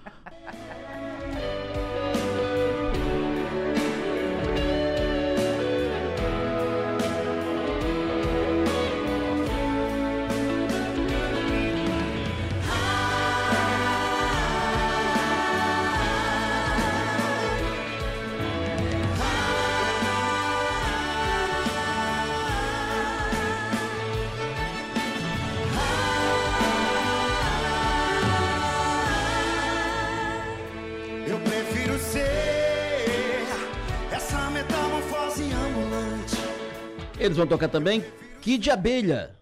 Eles 37.19 37.35
vão 37.35 37.47
tocar 37.47 37.67
também 37.67 38.03
Kid 38.41 38.69
Abelha, 38.69 39.35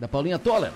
da 0.00 0.08
Paulinha 0.08 0.38
Toller. 0.38 0.72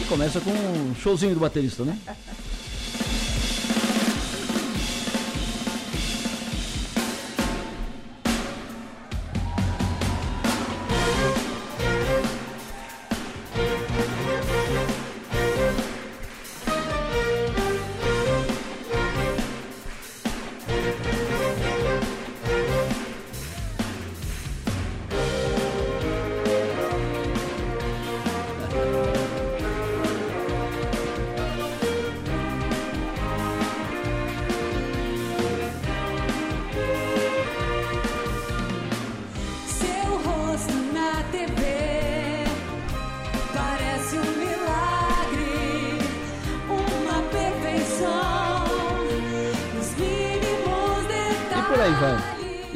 E 0.00 0.04
começa 0.04 0.40
com 0.40 0.50
um 0.50 0.94
showzinho 0.94 1.34
do 1.34 1.40
baterista, 1.40 1.84
né? 1.84 1.98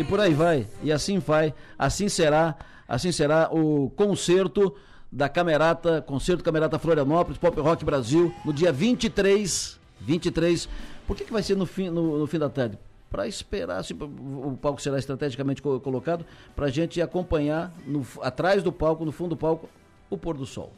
por 0.09 0.21
aí 0.21 0.33
vai. 0.33 0.67
E 0.83 0.93
assim 0.93 1.19
vai, 1.19 1.55
assim 1.79 2.09
será, 2.09 2.57
assim 2.89 3.13
será 3.13 3.49
o 3.53 3.91
concerto 3.91 4.75
da 5.11 5.29
Camerata, 5.29 6.03
concerto 6.03 6.45
Camerata 6.45 6.79
Florianópolis, 6.79 7.39
Pop 7.39 7.59
Rock 7.61 7.85
Brasil, 7.85 8.35
no 8.45 8.53
dia 8.53 8.73
23, 8.73 9.79
23. 10.01 10.69
Por 11.07 11.17
que, 11.17 11.25
que 11.25 11.33
vai 11.33 11.43
ser 11.43 11.57
no 11.57 11.67
fim, 11.67 11.89
no, 11.91 12.19
no 12.19 12.27
fim 12.27 12.39
da 12.39 12.49
tarde? 12.49 12.79
Para 13.11 13.27
esperar, 13.27 13.79
assim, 13.79 13.95
o 13.95 14.59
palco 14.61 14.83
será 14.83 14.99
estrategicamente 14.99 15.63
colocado, 15.63 16.27
para 16.55 16.67
a 16.67 16.71
gente 16.71 17.01
acompanhar 17.01 17.73
no, 17.87 18.05
atrás 18.21 18.63
do 18.63 18.73
palco, 18.73 19.05
no 19.05 19.13
fundo 19.13 19.31
do 19.31 19.37
palco, 19.37 19.69
o 20.11 20.19
pôr 20.19 20.37
do 20.37 20.45
sol. 20.45 20.73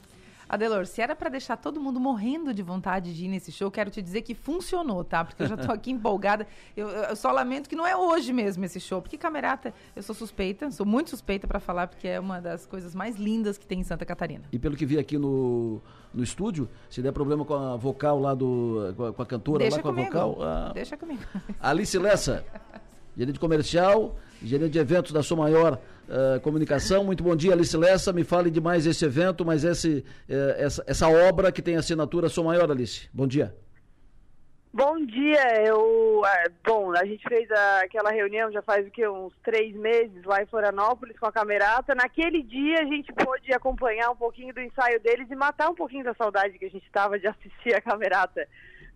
Adelor, 0.49 0.87
se 0.87 1.03
era 1.03 1.15
para 1.15 1.29
deixar 1.29 1.57
todo 1.59 1.79
mundo 1.79 2.01
morrendo 2.01 2.55
de 2.55 2.63
vontade 2.63 3.15
de 3.15 3.27
ir 3.27 3.29
nesse 3.29 3.53
show, 3.53 3.71
quero 3.71 3.91
te 3.91 4.01
dizer 4.01 4.23
que 4.23 4.35
funcionou, 4.35 5.05
tá? 5.05 5.25
Porque 5.25 5.43
eu 5.43 5.47
já 5.47 5.57
tô 5.57 5.71
aqui 5.73 5.91
empolgada. 5.91 6.47
Eu, 6.75 6.89
eu, 6.89 7.15
só 7.15 7.31
lamento 7.31 7.69
que 7.69 7.77
não 7.77 7.87
é 7.87 7.95
hoje 7.95 8.33
mesmo 8.33 8.65
esse 8.65 8.81
show, 8.81 9.03
porque 9.03 9.19
Camerata, 9.19 9.75
eu 9.95 10.03
sou 10.03 10.15
suspeita, 10.15 10.71
sou 10.71 10.87
muito 10.87 11.11
suspeita 11.11 11.47
para 11.47 11.61
falar, 11.61 11.87
porque 11.87 12.09
é 12.09 12.19
uma 12.19 12.41
das 12.41 12.65
coisas 12.65 12.95
mais 12.95 13.17
lindas 13.17 13.59
que 13.59 13.67
tem 13.67 13.81
em 13.81 13.85
Santa 13.85 14.07
Catarina. 14.07 14.45
E 14.51 14.59
pelo 14.59 14.75
que 14.75 14.87
vi 14.87 14.99
aqui 14.99 15.19
no, 15.19 15.83
no 16.15 16.25
estúdio, 16.25 16.69
se 16.89 17.03
der 17.03 17.13
problema 17.13 17.45
com 17.45 17.55
a 17.55 17.77
vocal 17.77 18.19
lá 18.19 18.35
do. 18.35 18.95
com 18.97 19.05
a, 19.05 19.13
com 19.13 19.23
a 19.23 19.27
cantora 19.27 19.59
Deixa 19.59 19.77
lá 19.77 19.83
com 19.83 19.89
comigo. 19.91 20.19
a 20.19 20.25
vocal. 20.25 20.43
A... 20.43 20.73
Deixa 20.73 20.97
comigo. 20.97 21.23
Alice 21.61 21.99
Lessa, 21.99 22.45
gerente 23.15 23.39
comercial, 23.39 24.17
gerente 24.43 24.73
de 24.73 24.79
eventos 24.79 25.13
da 25.13 25.23
Sua 25.23 25.37
Maior 25.37 25.79
uh, 26.09 26.41
Comunicação. 26.41 27.05
Muito 27.05 27.23
bom 27.23 27.37
dia, 27.37 27.53
Alice 27.53 27.77
Lessa. 27.77 28.13
Me 28.13 28.25
fale 28.25 28.51
de 28.51 28.61
mais 28.61 28.87
esse 28.87 29.05
evento, 29.05 29.45
mas 29.45 29.65
esse, 29.65 30.05
uh, 30.29 30.55
essa, 30.57 30.85
essa 30.87 31.09
obra 31.09 31.53
que 31.53 31.63
tem 31.63 31.77
assinatura 31.77 32.29
Sua 32.29 32.45
Maior, 32.45 32.71
Alice. 32.71 33.09
Bom 33.13 33.27
dia. 33.27 33.55
Bom 34.73 34.99
dia, 35.07 35.65
eu. 35.67 36.23
É, 36.27 36.49
bom, 36.65 36.93
a 36.93 37.05
gente 37.05 37.27
fez 37.27 37.51
a, 37.51 37.81
aquela 37.81 38.11
reunião 38.11 38.53
já 38.53 38.61
faz 38.61 38.87
o 38.87 38.91
que? 38.91 39.07
Uns 39.09 39.33
três 39.43 39.75
meses 39.75 40.23
lá 40.25 40.43
em 40.43 40.47
Florianópolis 40.47 41.19
com 41.19 41.27
a 41.27 41.33
Camerata. 41.33 41.95
Naquele 41.95 42.43
dia 42.43 42.81
a 42.81 42.85
gente 42.85 43.13
pôde 43.13 43.53
acompanhar 43.53 44.11
um 44.11 44.17
pouquinho 44.17 44.53
do 44.55 44.61
ensaio 44.61 45.01
deles 45.01 45.27
e 45.31 45.35
matar 45.35 45.71
um 45.71 45.75
pouquinho 45.75 46.05
da 46.05 46.15
saudade 46.15 46.59
que 46.59 46.67
a 46.67 46.71
gente 46.71 46.85
estava 46.85 47.19
de 47.19 47.27
assistir 47.27 47.75
a 47.75 47.81
Camerata 47.81 48.47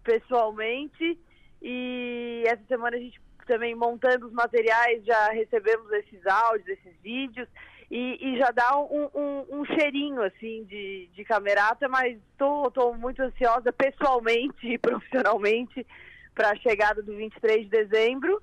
pessoalmente. 0.04 1.18
E 1.62 2.42
essa 2.46 2.62
semana 2.68 2.96
a 2.96 3.00
gente 3.00 3.20
também 3.46 3.74
montando 3.74 4.26
os 4.26 4.32
materiais, 4.32 5.04
já 5.04 5.28
recebemos 5.28 5.90
esses 5.92 6.26
áudios, 6.26 6.68
esses 6.68 6.94
vídeos, 7.02 7.48
e, 7.90 8.18
e 8.20 8.38
já 8.38 8.50
dá 8.50 8.78
um, 8.78 9.10
um, 9.14 9.46
um, 9.50 9.64
cheirinho, 9.66 10.22
assim, 10.22 10.64
de, 10.64 11.10
de 11.14 11.24
camerata, 11.24 11.88
mas 11.88 12.16
estou 12.32 12.96
muito 12.96 13.20
ansiosa 13.20 13.70
pessoalmente 13.70 14.66
e 14.66 14.78
profissionalmente 14.78 15.86
para 16.34 16.52
a 16.52 16.56
chegada 16.56 17.02
do 17.02 17.14
23 17.14 17.64
de 17.64 17.68
dezembro. 17.68 18.42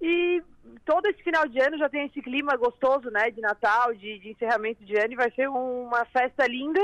E 0.00 0.42
todo 0.84 1.06
esse 1.06 1.22
final 1.22 1.46
de 1.46 1.60
ano 1.60 1.78
já 1.78 1.88
tem 1.88 2.06
esse 2.06 2.22
clima 2.22 2.56
gostoso, 2.56 3.10
né, 3.10 3.30
de 3.30 3.40
Natal, 3.40 3.94
de, 3.94 4.18
de 4.18 4.30
encerramento 4.30 4.84
de 4.84 4.96
ano, 4.96 5.12
e 5.12 5.16
vai 5.16 5.30
ser 5.32 5.48
uma 5.48 6.04
festa 6.06 6.46
linda. 6.46 6.80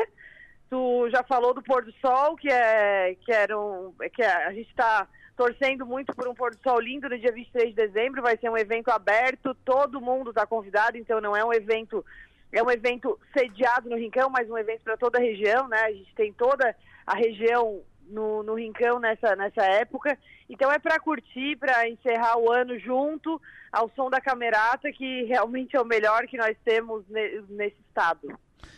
Tu 0.68 1.10
já 1.10 1.22
falou 1.22 1.54
do 1.54 1.62
pôr 1.62 1.84
do 1.84 1.92
sol, 1.94 2.36
que 2.36 2.48
é 2.48 3.14
que 3.24 3.32
era 3.32 3.58
um, 3.58 3.94
que 4.14 4.22
é, 4.22 4.46
a 4.46 4.52
gente 4.52 4.68
está 4.68 5.06
torcendo 5.42 5.84
muito 5.84 6.14
por 6.14 6.28
um 6.28 6.34
pôr 6.34 6.54
do 6.54 6.62
sol 6.62 6.78
lindo 6.78 7.08
no 7.08 7.18
dia 7.18 7.32
23 7.32 7.70
de 7.70 7.74
dezembro. 7.74 8.22
Vai 8.22 8.36
ser 8.36 8.48
um 8.48 8.56
evento 8.56 8.90
aberto, 8.90 9.56
todo 9.64 10.00
mundo 10.00 10.30
está 10.30 10.46
convidado, 10.46 10.96
então 10.96 11.20
não 11.20 11.36
é 11.36 11.44
um 11.44 11.52
evento 11.52 12.04
é 12.52 12.62
um 12.62 12.70
evento 12.70 13.18
sediado 13.36 13.88
no 13.88 13.96
Rincão, 13.96 14.28
mas 14.28 14.48
um 14.48 14.58
evento 14.58 14.82
para 14.82 14.96
toda 14.96 15.18
a 15.18 15.22
região, 15.22 15.66
né? 15.68 15.80
A 15.84 15.92
gente 15.92 16.14
tem 16.14 16.32
toda 16.34 16.76
a 17.06 17.16
região 17.16 17.80
no, 18.06 18.42
no 18.42 18.54
Rincão 18.54 19.00
nessa, 19.00 19.34
nessa 19.34 19.64
época. 19.64 20.16
Então 20.50 20.70
é 20.70 20.78
para 20.78 21.00
curtir, 21.00 21.56
para 21.56 21.88
encerrar 21.88 22.36
o 22.38 22.52
ano 22.52 22.78
junto 22.78 23.40
ao 23.72 23.90
som 23.96 24.10
da 24.10 24.20
camerata, 24.20 24.92
que 24.92 25.24
realmente 25.24 25.74
é 25.74 25.80
o 25.80 25.86
melhor 25.86 26.26
que 26.26 26.36
nós 26.36 26.54
temos 26.62 27.08
ne, 27.08 27.42
nesse 27.48 27.80
estado. 27.88 28.28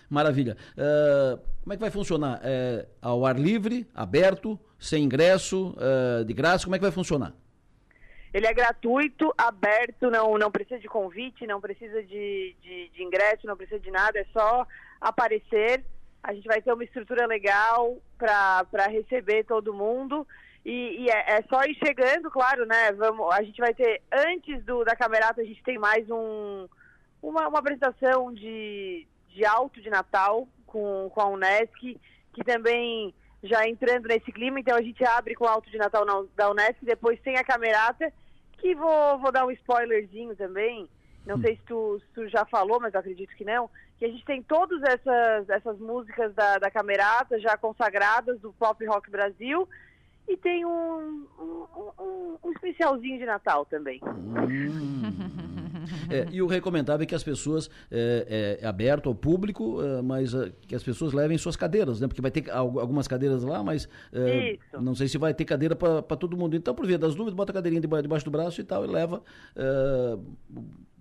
Maravilha. 0.09 0.57
Uh, 0.77 1.39
como 1.63 1.73
é 1.73 1.77
que 1.77 1.81
vai 1.81 1.91
funcionar? 1.91 2.41
É, 2.43 2.87
ao 3.01 3.25
ar 3.25 3.39
livre, 3.39 3.87
aberto, 3.95 4.59
sem 4.79 5.05
ingresso, 5.05 5.75
uh, 5.79 6.25
de 6.25 6.33
graça? 6.33 6.65
Como 6.65 6.75
é 6.77 6.79
que 6.79 6.85
vai 6.85 6.93
funcionar? 6.93 7.33
Ele 8.33 8.47
é 8.47 8.53
gratuito, 8.53 9.33
aberto, 9.39 10.11
não, 10.11 10.37
não 10.37 10.51
precisa 10.51 10.81
de 10.81 10.89
convite, 10.89 11.47
não 11.47 11.61
precisa 11.61 12.03
de, 12.03 12.57
de, 12.61 12.89
de 12.89 13.03
ingresso, 13.03 13.47
não 13.47 13.57
precisa 13.57 13.79
de 13.79 13.91
nada, 13.91 14.19
é 14.19 14.27
só 14.33 14.67
aparecer. 15.01 15.85
A 16.23 16.35
gente 16.35 16.47
vai 16.49 16.61
ter 16.61 16.73
uma 16.73 16.83
estrutura 16.83 17.27
legal 17.27 17.97
para 18.19 18.89
receber 18.89 19.45
todo 19.45 19.73
mundo. 19.73 20.27
E, 20.65 21.05
e 21.05 21.11
é, 21.11 21.37
é, 21.37 21.43
só 21.49 21.63
ir 21.65 21.77
chegando, 21.77 22.31
claro, 22.31 22.67
né? 22.67 22.91
Vamos, 22.93 23.33
a 23.33 23.43
gente 23.43 23.61
vai 23.61 23.73
ter, 23.73 24.03
antes 24.11 24.65
do, 24.65 24.83
da 24.83 24.97
camerata, 24.97 25.43
a 25.43 25.45
gente 25.45 25.63
tem 25.63 25.79
mais 25.79 26.09
um, 26.11 26.67
uma, 27.23 27.47
uma 27.49 27.59
apresentação 27.59 28.33
de, 28.33 29.07
de 29.35 29.45
alto 29.45 29.83
de 29.83 29.91
Natal 29.91 30.49
com, 30.67 31.11
com 31.13 31.21
a 31.21 31.29
Unesc, 31.29 32.01
que 32.33 32.45
também 32.45 33.13
já 33.43 33.69
entrando 33.69 34.09
nesse 34.09 34.33
clima, 34.33 34.59
então 34.59 34.77
a 34.77 34.83
gente 34.83 35.05
abre 35.05 35.35
com 35.35 35.45
o 35.45 35.49
alto 35.49 35.71
de 35.71 35.77
Natal 35.77 36.07
na, 36.07 36.25
da 36.35 36.51
Unesc, 36.51 36.83
depois 36.83 37.21
tem 37.21 37.37
a 37.37 37.45
camerata, 37.45 38.11
que 38.59 38.75
vou, 38.75 39.19
vou 39.19 39.31
dar 39.31 39.45
um 39.45 39.51
spoilerzinho 39.51 40.35
também, 40.35 40.89
não 41.27 41.37
hum. 41.37 41.41
sei 41.43 41.57
se 41.57 41.63
tu, 41.67 42.01
se 42.01 42.07
tu, 42.15 42.29
já 42.29 42.45
falou, 42.47 42.81
mas 42.81 42.95
acredito 42.95 43.35
que 43.37 43.45
não, 43.45 43.69
que 43.99 44.05
a 44.07 44.09
gente 44.09 44.25
tem 44.25 44.43
todas 44.43 44.83
essas, 44.83 45.49
essas 45.51 45.79
músicas 45.79 46.33
da, 46.35 46.59
da 46.59 46.71
camerata 46.71 47.39
já 47.39 47.57
consagradas 47.57 48.41
do 48.41 48.53
Pop 48.55 48.83
Rock 48.87 49.11
Brasil, 49.11 49.69
e 50.27 50.37
tem 50.39 50.65
um, 50.65 51.27
um, 51.39 52.03
um, 52.03 52.39
um 52.43 52.53
especialzinho 52.53 53.19
de 53.19 53.27
Natal 53.27 53.67
também. 53.67 54.01
Hum. 54.03 55.44
É, 56.11 56.27
e 56.31 56.43
o 56.43 56.47
recomendável 56.47 57.05
é 57.05 57.07
que 57.07 57.15
as 57.15 57.23
pessoas, 57.23 57.71
é, 57.91 58.59
é, 58.61 58.65
é 58.65 58.67
aberto 58.67 59.09
ao 59.09 59.15
público, 59.15 59.81
é, 59.83 60.03
mas 60.03 60.35
é, 60.35 60.53
que 60.67 60.75
as 60.75 60.83
pessoas 60.83 61.13
levem 61.13 61.37
suas 61.39 61.57
cadeiras, 61.57 62.01
né? 62.01 62.07
Porque 62.07 62.21
vai 62.21 62.31
ter 62.31 62.51
algumas 62.51 63.09
cadeiras 63.09 63.43
lá, 63.43 63.63
mas 63.63 63.89
é, 64.13 64.59
não 64.81 64.95
sei 64.95 65.09
se 65.09 65.19
vai 65.19 65.35
ter 65.35 65.45
cadeira 65.45 65.75
para 65.75 66.17
todo 66.17 66.37
mundo. 66.37 66.57
Então, 66.57 66.75
por 66.75 66.87
via 66.87 66.99
das 66.99 67.15
dúvidas, 67.15 67.35
bota 67.35 67.53
a 67.53 67.55
cadeirinha 67.55 67.81
debaixo 67.81 68.25
do 68.25 68.31
braço 68.31 68.61
e 68.61 68.65
tal, 68.65 68.85
e 68.85 68.89
leva 68.89 69.23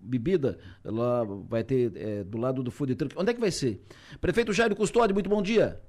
bebida, 0.06 0.58
lá 0.84 1.24
vai 1.24 1.64
ter 1.64 2.24
do 2.26 2.38
lado 2.38 2.62
do 2.62 2.70
food 2.70 2.94
truck. 2.96 3.16
Onde 3.18 3.32
é 3.32 3.34
que 3.34 3.40
vai 3.40 3.52
ser? 3.52 3.82
Prefeito 4.20 4.52
Jairo 4.52 4.76
Custódio, 4.76 5.14
muito 5.14 5.30
bom 5.30 5.42
dia. 5.42 5.80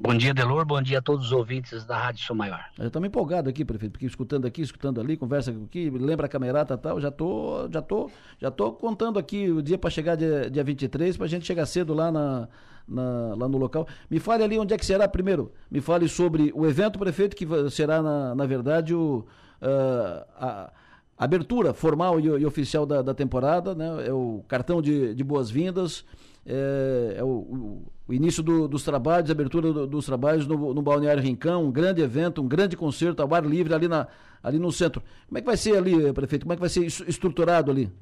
Bom 0.00 0.14
dia, 0.14 0.32
Delor. 0.32 0.64
Bom 0.64 0.80
dia 0.80 1.00
a 1.00 1.02
todos 1.02 1.26
os 1.26 1.32
ouvintes 1.32 1.84
da 1.84 1.98
Rádio 1.98 2.24
Sou 2.24 2.36
Maior. 2.36 2.64
Eu 2.78 2.86
estou 2.86 3.04
empolgado 3.04 3.50
aqui, 3.50 3.64
prefeito, 3.64 3.90
porque 3.90 4.06
escutando 4.06 4.46
aqui, 4.46 4.62
escutando 4.62 5.00
ali, 5.00 5.16
conversa 5.16 5.50
aqui, 5.50 5.90
lembra 5.90 6.26
a 6.26 6.28
camerata 6.28 6.74
e 6.74 6.76
tal, 6.78 7.00
já 7.00 7.10
tô, 7.10 7.68
já 7.68 7.82
tô, 7.82 8.08
já 8.38 8.48
tô 8.48 8.70
contando 8.70 9.18
aqui 9.18 9.50
o 9.50 9.60
dia 9.60 9.76
para 9.76 9.90
chegar 9.90 10.14
dia, 10.14 10.48
dia 10.48 10.62
23, 10.62 11.16
para 11.16 11.26
a 11.26 11.28
gente 11.28 11.44
chegar 11.44 11.66
cedo 11.66 11.94
lá 11.94 12.12
na, 12.12 12.48
na, 12.86 13.34
lá 13.34 13.48
no 13.48 13.58
local. 13.58 13.88
Me 14.08 14.20
fale 14.20 14.44
ali 14.44 14.56
onde 14.56 14.72
é 14.72 14.78
que 14.78 14.86
será 14.86 15.08
primeiro. 15.08 15.52
Me 15.68 15.80
fale 15.80 16.08
sobre 16.08 16.52
o 16.54 16.64
evento, 16.64 16.96
prefeito, 16.96 17.34
que 17.34 17.44
será, 17.68 18.00
na, 18.00 18.36
na 18.36 18.46
verdade, 18.46 18.94
o, 18.94 19.26
uh, 19.60 20.24
a, 20.36 20.72
abertura 21.18 21.74
formal 21.74 22.20
e, 22.20 22.26
e 22.26 22.46
oficial 22.46 22.86
da, 22.86 23.02
da, 23.02 23.14
temporada, 23.14 23.74
né? 23.74 24.06
É 24.06 24.12
o 24.12 24.44
cartão 24.46 24.80
de, 24.80 25.12
de 25.12 25.24
boas-vindas 25.24 26.04
é, 26.48 27.16
é 27.18 27.24
o, 27.24 27.84
o, 28.08 28.14
início 28.14 28.42
do, 28.42 28.66
dos 28.66 28.82
trabalhos, 28.82 29.30
abertura 29.30 29.70
do, 29.70 29.86
dos 29.86 30.06
trabalhos 30.06 30.46
no, 30.46 30.72
no 30.72 30.80
Balneário 30.80 31.22
Rincão, 31.22 31.66
um 31.66 31.70
grande 31.70 32.00
evento, 32.00 32.40
um 32.40 32.48
grande 32.48 32.74
concerto 32.74 33.22
ao 33.22 33.34
ar 33.34 33.44
livre 33.44 33.74
ali, 33.74 33.86
na, 33.86 34.08
ali 34.42 34.58
no 34.58 34.72
centro. 34.72 35.02
Como 35.26 35.36
é 35.36 35.40
que 35.42 35.46
vai 35.46 35.58
ser 35.58 35.76
ali, 35.76 36.10
prefeito? 36.14 36.44
Como 36.44 36.54
é 36.54 36.56
que 36.56 36.60
vai 36.60 36.70
ser 36.70 36.86
estruturado 36.86 37.70
ali? 37.70 37.92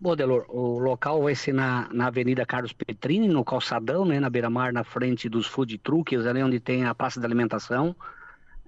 Bom, 0.00 0.16
Delor, 0.16 0.44
o 0.48 0.78
local 0.80 1.22
vai 1.22 1.36
ser 1.36 1.54
na, 1.54 1.88
na 1.92 2.08
Avenida 2.08 2.44
Carlos 2.44 2.72
Petrini, 2.72 3.28
no 3.28 3.44
calçadão, 3.44 4.04
né, 4.04 4.18
na 4.18 4.28
beira-mar, 4.28 4.72
na 4.72 4.82
frente 4.82 5.28
dos 5.28 5.46
food 5.46 5.78
trucks, 5.78 6.26
ali 6.26 6.42
onde 6.42 6.58
tem 6.58 6.84
a 6.84 6.94
praça 6.94 7.20
de 7.20 7.24
alimentação. 7.24 7.94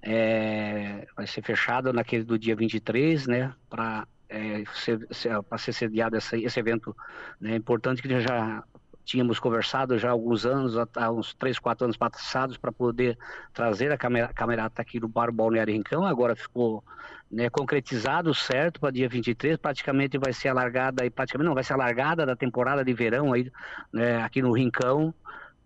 É, 0.01 1.05
vai 1.15 1.27
ser 1.27 1.41
fechado 1.41 1.91
naquele 1.91 2.23
do 2.23 2.39
dia 2.39 2.55
23, 2.55 3.27
né, 3.27 3.53
para 3.69 4.07
é, 4.29 4.63
ser, 4.73 5.07
ser, 5.11 5.73
sediado 5.73 6.17
esse, 6.17 6.43
esse 6.43 6.59
evento 6.59 6.95
né, 7.39 7.55
importante 7.55 8.01
que 8.01 8.21
já 8.21 8.63
tínhamos 9.07 9.39
conversado 9.39 9.97
já 9.97 10.09
há 10.09 10.11
alguns 10.11 10.45
anos, 10.45 10.75
há 10.95 11.09
uns 11.09 11.33
3, 11.33 11.57
4 11.57 11.85
anos 11.85 11.95
passados, 11.95 12.57
para 12.57 12.73
poder 12.73 13.17
trazer 13.53 13.89
a 13.89 13.97
camerata 13.97 14.81
aqui 14.81 14.99
do 14.99 15.07
Bar 15.07 15.31
Balneário 15.31 15.73
Rincão. 15.73 16.05
Agora 16.05 16.35
ficou 16.35 16.83
né, 17.31 17.49
concretizado 17.49 18.33
certo 18.33 18.81
para 18.81 18.91
dia 18.91 19.07
23, 19.07 19.57
praticamente 19.57 20.17
vai 20.17 20.33
ser 20.33 20.49
alargada, 20.49 21.05
e 21.05 21.09
praticamente 21.09 21.47
não, 21.47 21.55
vai 21.55 21.63
ser 21.63 21.73
alargada 21.73 22.25
da 22.25 22.35
temporada 22.35 22.83
de 22.83 22.93
verão 22.93 23.31
aí, 23.31 23.49
né, 23.93 24.21
aqui 24.21 24.41
no 24.41 24.51
Rincão, 24.51 25.13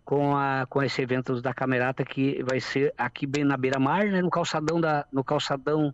com, 0.05 0.35
a, 0.35 0.67
com 0.69 0.83
esse 0.83 1.01
evento 1.01 1.41
da 1.41 1.53
camerata 1.53 2.05
que 2.05 2.43
vai 2.43 2.59
ser 2.59 2.93
aqui 2.95 3.25
bem 3.25 3.43
na 3.43 3.57
beira-mar, 3.57 4.05
né, 4.05 4.21
no 4.21 4.29
calçadão 4.29 4.79
da, 4.79 5.05
no 5.11 5.23
calçadão 5.23 5.93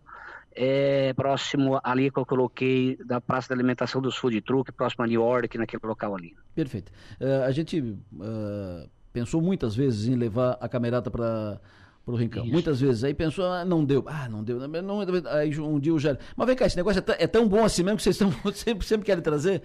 é, 0.58 1.14
próximo 1.14 1.80
ali 1.84 2.10
que 2.10 2.18
eu 2.18 2.26
coloquei 2.26 2.98
da 3.06 3.22
Praça 3.22 3.50
da 3.50 3.56
Alimentação 3.56 4.02
dos 4.02 4.18
Food 4.18 4.42
Truck, 4.42 4.72
próximo 4.72 5.04
a 5.04 5.08
New 5.08 5.22
York, 5.22 5.56
naquele 5.58 5.82
local 5.86 6.16
ali. 6.16 6.36
Perfeito. 6.56 6.92
Uh, 7.22 7.44
a 7.46 7.52
gente 7.52 7.80
uh, 7.80 8.90
pensou 9.14 9.40
muitas 9.40 9.76
vezes 9.76 10.08
em 10.08 10.16
levar 10.16 10.58
a 10.60 10.68
camerata 10.68 11.12
para 11.12 11.62
o 12.08 12.16
Rincão. 12.16 12.44
Isso. 12.44 12.54
Muitas 12.54 12.82
vezes. 12.82 13.04
Aí 13.04 13.14
pensou, 13.14 13.46
ah, 13.46 13.64
não 13.64 13.86
deu. 13.86 14.04
Ah, 14.08 14.28
não 14.30 14.44
deu. 14.44 14.60
Não, 14.68 15.02
aí 15.30 15.60
um 15.60 15.80
dia 15.80 15.94
o 15.94 16.00
Jair. 16.00 16.18
Mas 16.36 16.48
vem 16.48 16.56
cá, 16.56 16.66
esse 16.66 16.76
negócio 16.78 17.04
é, 17.08 17.24
é 17.24 17.28
tão 17.28 17.48
bom 17.48 17.64
assim 17.64 17.84
mesmo 17.84 17.98
que 17.98 18.04
vocês 18.04 18.20
estão, 18.20 18.32
sempre, 18.52 18.88
sempre 18.88 19.06
querem 19.06 19.22
trazer? 19.22 19.62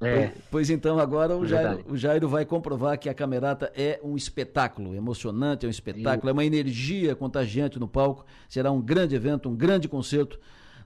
É. 0.00 0.32
Pois 0.50 0.70
então, 0.70 0.98
agora 0.98 1.36
o 1.36 1.46
Jairo, 1.46 1.84
o 1.86 1.96
Jairo 1.96 2.28
vai 2.28 2.46
comprovar 2.46 2.98
que 2.98 3.08
a 3.08 3.14
camerata 3.14 3.70
é 3.76 4.00
um 4.02 4.16
espetáculo 4.16 4.94
emocionante, 4.94 5.66
é 5.66 5.68
um 5.68 5.70
espetáculo, 5.70 6.30
é 6.30 6.32
uma 6.32 6.44
energia 6.44 7.14
contagiante 7.14 7.78
no 7.78 7.86
palco. 7.86 8.24
Será 8.48 8.70
um 8.70 8.80
grande 8.80 9.14
evento, 9.14 9.48
um 9.48 9.54
grande 9.54 9.88
concerto. 9.88 10.38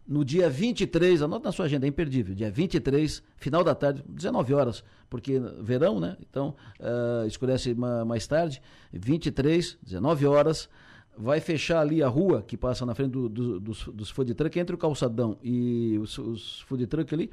No 0.07 0.25
dia 0.25 0.51
23, 0.51 1.23
anota 1.23 1.49
na 1.49 1.53
sua 1.53 1.65
agenda, 1.65 1.87
é 1.87 1.89
imperdível. 1.89 2.35
Dia 2.35 2.51
23, 2.51 3.23
final 3.37 3.65
da 3.65 3.75
tarde, 3.75 4.05
19 4.07 4.53
horas, 4.53 4.85
porque 5.09 5.41
verão, 5.63 5.99
né? 5.99 6.17
Então, 6.29 6.55
uh, 6.81 7.27
escurece 7.27 7.75
mais 8.07 8.27
tarde. 8.27 8.61
23, 8.93 9.79
19 9.83 10.27
horas 10.27 10.69
vai 11.17 11.41
fechar 11.41 11.81
ali 11.81 12.03
a 12.03 12.09
rua 12.09 12.43
que 12.43 12.57
passa 12.57 12.85
na 12.85 12.95
frente 12.95 13.13
do, 13.13 13.29
do, 13.29 13.61
dos, 13.61 13.85
dos 13.87 14.11
food 14.11 14.35
truck, 14.35 14.59
entre 14.59 14.75
o 14.75 14.79
calçadão 14.79 15.39
e 15.43 15.97
os, 16.03 16.19
os 16.19 16.61
food 16.63 16.87
truck 16.87 17.15
ali, 17.15 17.31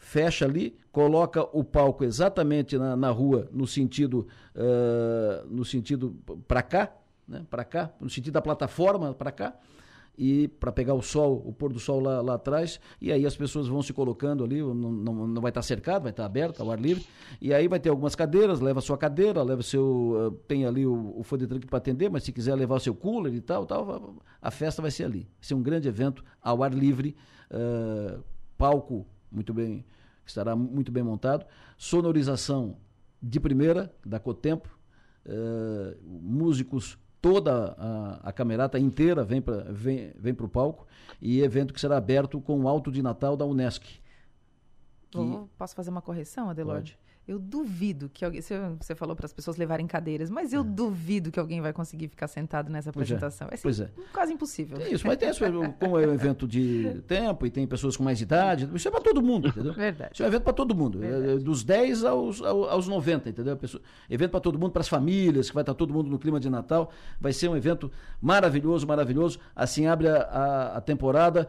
fecha 0.00 0.46
ali, 0.46 0.74
coloca 0.90 1.42
o 1.56 1.62
palco 1.62 2.02
exatamente 2.02 2.76
na, 2.76 2.96
na 2.96 3.10
rua, 3.10 3.48
no 3.52 3.66
sentido, 3.66 4.26
uh, 4.56 5.46
no 5.46 5.64
sentido 5.64 6.16
para 6.48 6.62
cá, 6.62 6.90
né, 7.28 7.44
para 7.48 7.64
cá, 7.64 7.92
no 8.00 8.08
sentido 8.08 8.32
da 8.32 8.42
plataforma 8.42 9.14
para 9.14 9.30
cá, 9.30 9.54
e 10.18 10.48
para 10.48 10.72
pegar 10.72 10.94
o 10.94 11.02
sol, 11.02 11.42
o 11.46 11.52
pôr 11.52 11.72
do 11.72 11.78
sol 11.78 12.00
lá, 12.00 12.20
lá 12.20 12.34
atrás, 12.34 12.80
e 13.00 13.12
aí 13.12 13.24
as 13.24 13.36
pessoas 13.36 13.68
vão 13.68 13.82
se 13.82 13.92
colocando 13.92 14.42
ali, 14.42 14.60
não, 14.60 14.74
não, 14.74 15.26
não 15.28 15.42
vai 15.42 15.50
estar 15.50 15.60
tá 15.60 15.66
cercado, 15.66 16.02
vai 16.02 16.10
estar 16.10 16.22
tá 16.22 16.26
aberto, 16.26 16.60
ao 16.60 16.70
ar 16.70 16.80
livre, 16.80 17.06
e 17.40 17.52
aí 17.54 17.68
vai 17.68 17.78
ter 17.78 17.90
algumas 17.90 18.14
cadeiras, 18.14 18.58
leva 18.58 18.80
sua 18.80 18.96
cadeira, 18.96 19.42
leva 19.42 19.62
seu, 19.62 20.42
tem 20.48 20.64
ali 20.64 20.86
o, 20.86 21.14
o 21.16 21.22
food 21.22 21.46
truck 21.46 21.66
para 21.66 21.78
atender, 21.78 22.10
mas 22.10 22.24
se 22.24 22.32
quiser 22.32 22.54
levar 22.54 22.76
o 22.76 22.80
seu 22.80 22.94
cooler 22.94 23.34
e 23.34 23.40
tal, 23.40 23.66
tal, 23.66 24.16
a 24.40 24.50
festa 24.50 24.80
vai 24.80 24.90
ser 24.90 25.04
ali. 25.04 25.20
Vai 25.20 25.42
ser 25.42 25.54
um 25.54 25.62
grande 25.62 25.88
evento 25.88 26.24
ao 26.42 26.62
ar 26.62 26.72
livre, 26.72 27.14
uh, 27.50 28.22
palco 28.58 29.06
muito 29.30 29.54
bem, 29.54 29.84
estará 30.30 30.56
muito 30.56 30.90
bem 30.90 31.02
montado. 31.02 31.44
Sonorização 31.76 32.76
de 33.22 33.38
primeira, 33.38 33.94
da 34.04 34.18
Cotempo. 34.18 34.78
Uh, 35.26 35.96
músicos, 36.02 36.98
toda 37.20 37.76
a, 37.78 38.30
a 38.30 38.32
camerata 38.32 38.78
inteira 38.78 39.22
vem 39.22 39.40
para 39.42 39.64
vem, 39.70 40.12
vem 40.16 40.34
o 40.38 40.48
palco. 40.48 40.86
E 41.20 41.40
evento 41.40 41.74
que 41.74 41.80
será 41.80 41.96
aberto 41.98 42.40
com 42.40 42.60
o 42.62 42.68
alto 42.68 42.90
de 42.90 43.02
Natal 43.02 43.36
da 43.36 43.44
Unesc. 43.44 43.84
Que... 45.10 45.48
Posso 45.58 45.74
fazer 45.74 45.90
uma 45.90 46.00
correção, 46.00 46.48
Adelorde? 46.48 46.96
Pode. 46.96 47.09
Eu 47.28 47.38
duvido 47.38 48.10
que 48.12 48.24
alguém. 48.24 48.40
Você 48.40 48.94
falou 48.94 49.14
para 49.14 49.26
as 49.26 49.32
pessoas 49.32 49.56
levarem 49.56 49.86
cadeiras, 49.86 50.28
mas 50.28 50.52
eu 50.52 50.62
é. 50.62 50.64
duvido 50.64 51.30
que 51.30 51.38
alguém 51.38 51.60
vai 51.60 51.72
conseguir 51.72 52.08
ficar 52.08 52.26
sentado 52.26 52.70
nessa 52.70 52.92
pois 52.92 53.08
é. 53.08 53.14
apresentação. 53.14 53.48
É. 53.50 53.56
pois 53.56 53.80
é. 53.80 53.90
quase 54.12 54.32
impossível. 54.32 54.78
É 54.80 54.90
isso, 54.90 55.06
mas 55.06 55.16
tem 55.16 55.30
como 55.78 55.98
é 55.98 56.06
um 56.06 56.12
evento 56.12 56.48
de 56.48 57.02
tempo 57.06 57.46
e 57.46 57.50
tem 57.50 57.66
pessoas 57.66 57.96
com 57.96 58.02
mais 58.02 58.20
idade, 58.20 58.68
isso 58.74 58.88
é 58.88 58.90
para 58.90 59.00
todo 59.00 59.22
mundo, 59.22 59.48
entendeu? 59.48 59.72
Verdade. 59.74 60.10
Isso 60.14 60.22
é 60.22 60.26
um 60.26 60.28
evento 60.28 60.42
para 60.42 60.52
todo 60.52 60.74
mundo. 60.74 61.04
É, 61.04 61.38
dos 61.38 61.62
10 61.62 62.04
aos, 62.04 62.42
aos 62.42 62.88
90, 62.88 63.28
entendeu? 63.28 63.56
Pessoa, 63.56 63.82
evento 64.08 64.30
para 64.32 64.40
todo 64.40 64.58
mundo, 64.58 64.72
para 64.72 64.80
as 64.80 64.88
famílias, 64.88 65.48
que 65.48 65.54
vai 65.54 65.62
estar 65.62 65.74
todo 65.74 65.92
mundo 65.94 66.10
no 66.10 66.18
clima 66.18 66.40
de 66.40 66.50
Natal. 66.50 66.90
Vai 67.20 67.32
ser 67.32 67.48
um 67.48 67.56
evento 67.56 67.92
maravilhoso, 68.20 68.86
maravilhoso. 68.86 69.38
Assim 69.54 69.86
abre 69.86 70.08
a, 70.08 70.16
a, 70.16 70.76
a 70.78 70.80
temporada 70.80 71.48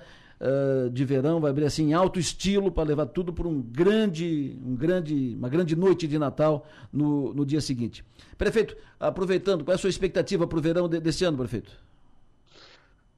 de 0.91 1.06
verão, 1.06 1.39
vai 1.39 1.51
abrir 1.51 1.65
assim 1.65 1.89
em 1.89 1.93
alto 1.93 2.19
estilo 2.19 2.71
para 2.71 2.84
levar 2.84 3.06
tudo 3.06 3.32
para 3.32 3.47
um 3.47 3.62
grande, 3.62 4.58
um 4.65 4.75
grande, 4.75 5.36
uma 5.38 5.47
grande 5.47 5.75
noite 5.75 6.08
de 6.08 6.17
Natal 6.17 6.67
no, 6.91 7.34
no 7.34 7.45
dia 7.45 7.62
seguinte. 7.62 8.04
Prefeito, 8.38 8.75
aproveitando, 8.99 9.63
qual 9.63 9.73
é 9.73 9.75
a 9.75 9.77
sua 9.77 9.89
expectativa 9.89 10.47
para 10.47 10.58
o 10.58 10.62
verão 10.62 10.89
de, 10.89 10.99
desse 10.99 11.23
ano, 11.23 11.38
prefeito? 11.38 11.71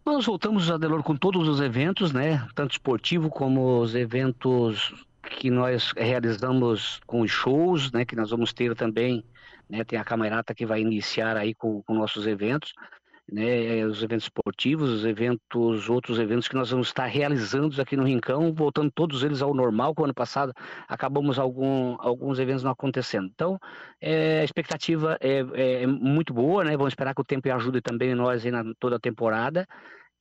Nós 0.06 0.26
voltamos, 0.26 0.70
Adelor, 0.70 1.02
com 1.02 1.16
todos 1.16 1.48
os 1.48 1.62
eventos, 1.62 2.12
né? 2.12 2.46
Tanto 2.54 2.72
esportivo 2.72 3.30
como 3.30 3.80
os 3.80 3.96
eventos 3.96 4.94
que 5.40 5.50
nós 5.50 5.94
realizamos 5.96 7.00
com 7.08 7.22
os 7.22 7.32
shows, 7.32 7.90
né? 7.94 8.04
Que 8.04 8.18
nós 8.18 8.32
vamos 8.32 8.52
ter 8.52 8.76
também, 8.76 9.24
né? 9.70 9.86
Tem 9.86 9.98
a 9.98 10.04
camerata 10.04 10.54
que 10.54 10.66
vai 10.66 10.82
iniciar 10.82 11.38
aí 11.38 11.54
com, 11.54 11.82
com 11.84 11.94
nossos 11.94 12.28
eventos 12.28 12.74
né, 13.32 13.80
eh, 13.80 13.86
os 13.86 14.04
eventos 14.04 14.26
esportivos, 14.26 14.90
os 14.90 15.06
eventos, 15.06 15.90
outros 15.90 16.20
eventos 16.20 16.48
que 16.48 16.56
nós 16.56 16.72
vamos 16.72 16.88
estar 16.88 17.06
realizando 17.06 17.82
aqui 17.82 17.96
no 17.96 18.04
Rincão, 18.04 18.54
voltando 18.54 18.92
todos 18.92 19.24
eles 19.24 19.42
ao 19.42 19.54
normal, 19.54 19.96
que 19.96 20.02
o 20.02 20.04
ano 20.06 20.14
passado 20.14 20.54
acabamos 20.88 21.40
algum, 21.40 21.96
alguns 22.00 22.40
eventos 22.40 22.64
não 22.64 22.72
acontecendo. 22.72 23.30
Então, 23.34 23.58
é, 24.02 24.42
a 24.42 24.44
expectativa 24.44 25.18
é, 25.22 25.40
é, 25.54 25.84
é, 25.84 25.88
muito 25.88 26.34
boa, 26.34 26.64
né? 26.64 26.76
Vamos 26.78 26.94
esperar 26.94 27.16
que 27.16 27.22
o 27.22 27.26
tempo 27.26 27.52
ajude 27.52 27.82
também 27.82 28.14
nós 28.16 28.44
na 28.46 28.64
toda 28.80 28.98
a 28.98 29.00
temporada. 29.00 29.66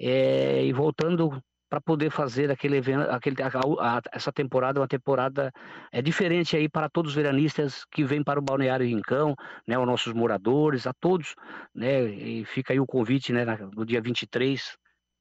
É, 0.00 0.64
e 0.64 0.72
voltando 0.72 1.42
para 1.72 1.80
poder 1.80 2.10
fazer 2.10 2.50
aquele 2.50 2.76
evento, 2.76 3.00
aquele, 3.10 3.36
a, 3.42 3.48
a, 3.48 4.02
essa 4.12 4.30
temporada 4.30 4.78
uma 4.78 4.86
temporada 4.86 5.50
é 5.90 6.02
diferente 6.02 6.54
aí 6.54 6.68
para 6.68 6.86
todos 6.86 7.12
os 7.12 7.16
veranistas 7.16 7.86
que 7.90 8.04
vêm 8.04 8.22
para 8.22 8.38
o 8.38 8.42
Balneário 8.42 8.86
Rincão, 8.86 9.34
né, 9.66 9.78
os 9.78 9.86
nossos 9.86 10.12
moradores, 10.12 10.86
a 10.86 10.92
todos, 10.92 11.34
né, 11.74 12.04
e 12.04 12.44
fica 12.44 12.74
aí 12.74 12.78
o 12.78 12.84
convite, 12.84 13.32
né, 13.32 13.46
no 13.74 13.86
dia 13.86 14.02
23, 14.02 14.76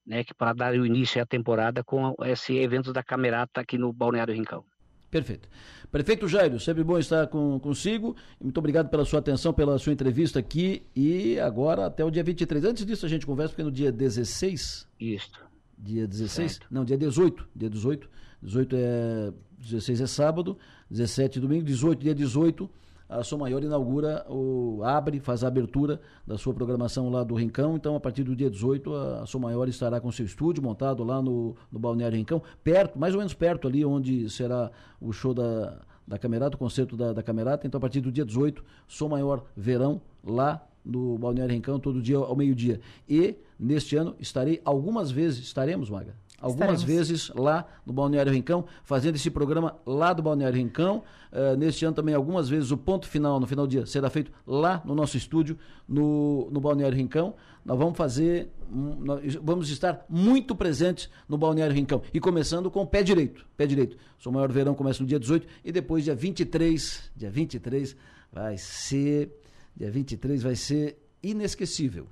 né, 0.05 0.25
que 0.25 0.33
para 0.33 0.51
dar 0.51 0.73
o 0.73 0.85
início 0.85 1.21
à 1.21 1.25
temporada 1.25 1.85
com 1.85 2.13
esse 2.25 2.57
evento 2.57 2.91
da 2.91 3.01
Camerata 3.01 3.61
aqui 3.61 3.77
no 3.77 3.93
Balneário 3.93 4.33
Rincão. 4.33 4.65
Perfeito. 5.09 5.47
Prefeito 5.89 6.27
Jairo, 6.27 6.59
sempre 6.59 6.83
bom 6.83 6.99
estar 6.99 7.27
com, 7.27 7.61
consigo. 7.61 8.13
Muito 8.41 8.57
obrigado 8.57 8.89
pela 8.89 9.05
sua 9.05 9.19
atenção, 9.19 9.53
pela 9.53 9.79
sua 9.79 9.93
entrevista 9.93 10.39
aqui. 10.39 10.83
E 10.93 11.39
agora 11.39 11.85
até 11.85 12.03
o 12.03 12.11
dia 12.11 12.23
23. 12.23 12.63
Antes 12.65 12.85
disso, 12.85 13.05
a 13.05 13.09
gente 13.09 13.25
conversa, 13.25 13.49
porque 13.53 13.63
no 13.63 13.71
dia 13.71 13.91
16. 13.91 14.87
Isso 14.99 15.50
dia 15.81 16.07
16, 16.07 16.51
certo. 16.51 16.67
não, 16.69 16.85
dia 16.85 16.97
18, 16.97 17.47
dia 17.55 17.69
18, 17.69 18.09
18 18.41 18.75
é, 18.77 19.33
16 19.59 20.01
é 20.01 20.07
sábado, 20.07 20.57
17 20.89 21.39
é 21.39 21.41
domingo, 21.41 21.65
18, 21.65 21.99
dia 21.99 22.13
18, 22.13 22.69
a 23.09 23.23
Som 23.23 23.39
Maior 23.39 23.61
inaugura, 23.63 24.25
o, 24.29 24.81
abre, 24.83 25.19
faz 25.19 25.43
a 25.43 25.47
abertura 25.47 25.99
da 26.25 26.37
sua 26.37 26.53
programação 26.53 27.09
lá 27.09 27.23
do 27.23 27.35
Rincão, 27.35 27.75
então 27.75 27.95
a 27.95 27.99
partir 27.99 28.23
do 28.23 28.35
dia 28.35 28.49
18 28.49 28.93
a 28.93 29.25
Som 29.25 29.39
Maior 29.39 29.67
estará 29.67 29.99
com 29.99 30.11
seu 30.11 30.25
estúdio 30.25 30.63
montado 30.63 31.03
lá 31.03 31.21
no, 31.21 31.55
no 31.71 31.79
Balneário 31.79 32.17
Rincão, 32.17 32.41
perto, 32.63 32.97
mais 32.97 33.13
ou 33.13 33.19
menos 33.19 33.33
perto 33.33 33.67
ali 33.67 33.83
onde 33.83 34.29
será 34.29 34.71
o 35.01 35.11
show 35.11 35.33
da, 35.33 35.79
da 36.07 36.17
Camerata, 36.17 36.55
o 36.55 36.59
concerto 36.59 36.95
da, 36.95 37.11
da 37.11 37.23
Camerata, 37.23 37.65
então 37.65 37.79
a 37.79 37.81
partir 37.81 38.01
do 38.01 38.11
dia 38.11 38.23
18, 38.23 38.63
Som 38.87 39.09
Maior 39.09 39.43
Verão, 39.57 40.01
lá 40.23 40.65
no 40.83 41.17
Balneário 41.17 41.53
Rincão, 41.53 41.79
todo 41.79 42.01
dia 42.01 42.17
ao 42.17 42.35
meio-dia. 42.35 42.79
E 43.07 43.35
neste 43.61 43.95
ano 43.95 44.15
estarei 44.19 44.59
algumas 44.65 45.11
vezes, 45.11 45.39
estaremos, 45.39 45.89
Maga? 45.89 46.15
algumas 46.41 46.79
Estaremos. 46.79 46.83
vezes 46.83 47.31
lá 47.35 47.67
no 47.85 47.93
Balneário 47.93 48.33
Rincão, 48.33 48.65
fazendo 48.83 49.15
esse 49.15 49.29
programa 49.29 49.77
lá 49.85 50.11
do 50.11 50.23
Balneário 50.23 50.57
Rincão. 50.57 51.03
Eh, 51.31 51.55
neste 51.55 51.85
ano 51.85 51.95
também, 51.95 52.15
algumas 52.15 52.49
vezes, 52.49 52.71
o 52.71 52.77
ponto 52.77 53.07
final, 53.07 53.39
no 53.39 53.45
final 53.45 53.67
do 53.67 53.69
dia, 53.69 53.85
será 53.85 54.09
feito 54.09 54.31
lá 54.45 54.81
no 54.83 54.95
nosso 54.95 55.15
estúdio, 55.15 55.57
no, 55.87 56.49
no 56.51 56.59
Balneário 56.59 56.97
Rincão. 56.97 57.35
Nós 57.63 57.77
vamos 57.77 57.95
fazer, 57.95 58.49
nós 58.71 59.35
vamos 59.35 59.69
estar 59.69 60.03
muito 60.09 60.55
presentes 60.55 61.09
no 61.29 61.37
Balneário 61.37 61.75
Rincão. 61.75 62.01
E 62.11 62.19
começando 62.19 62.71
com 62.71 62.81
o 62.81 62.87
pé 62.87 63.03
direito. 63.03 63.45
Pé 63.55 63.67
direito. 63.67 63.95
O 64.19 64.23
seu 64.23 64.31
maior 64.31 64.51
verão 64.51 64.73
começa 64.73 65.03
no 65.03 65.07
dia 65.07 65.19
18 65.19 65.47
e 65.63 65.71
depois, 65.71 66.03
dia 66.03 66.15
23, 66.15 67.11
dia 67.15 67.29
23, 67.29 67.95
vai 68.31 68.57
ser. 68.57 69.37
Dia 69.75 69.91
23 69.91 70.41
vai 70.43 70.55
ser 70.55 70.97
inesquecível. 71.23 72.07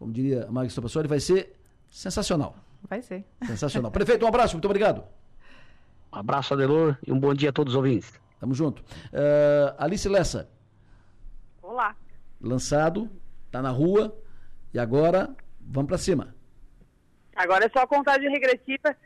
Como 0.00 0.10
diria 0.14 0.46
a 0.46 0.50
Magda 0.50 0.70
Stopassori, 0.70 1.06
vai 1.06 1.20
ser 1.20 1.54
sensacional. 1.90 2.56
Vai 2.88 3.02
ser. 3.02 3.22
Sensacional. 3.46 3.90
Prefeito, 3.90 4.24
um 4.24 4.28
abraço, 4.28 4.54
muito 4.54 4.64
obrigado. 4.64 5.04
Um 6.10 6.16
abraço, 6.16 6.54
Adelor, 6.54 6.96
e 7.06 7.12
um 7.12 7.20
bom 7.20 7.34
dia 7.34 7.50
a 7.50 7.52
todos 7.52 7.74
os 7.74 7.76
ouvintes. 7.76 8.18
Tamo 8.40 8.54
junto. 8.54 8.82
Eh, 9.12 9.74
Alice 9.76 10.08
Lessa, 10.08 10.48
Olá. 11.62 11.94
lançado, 12.40 13.10
tá 13.50 13.60
na 13.60 13.68
rua 13.68 14.16
e 14.72 14.78
agora 14.78 15.36
vamos 15.60 15.88
pra 15.88 15.98
cima. 15.98 16.34
Agora 17.36 17.66
é 17.66 17.68
só 17.68 17.86
contagem 17.86 18.30
regressiva. 18.30 18.96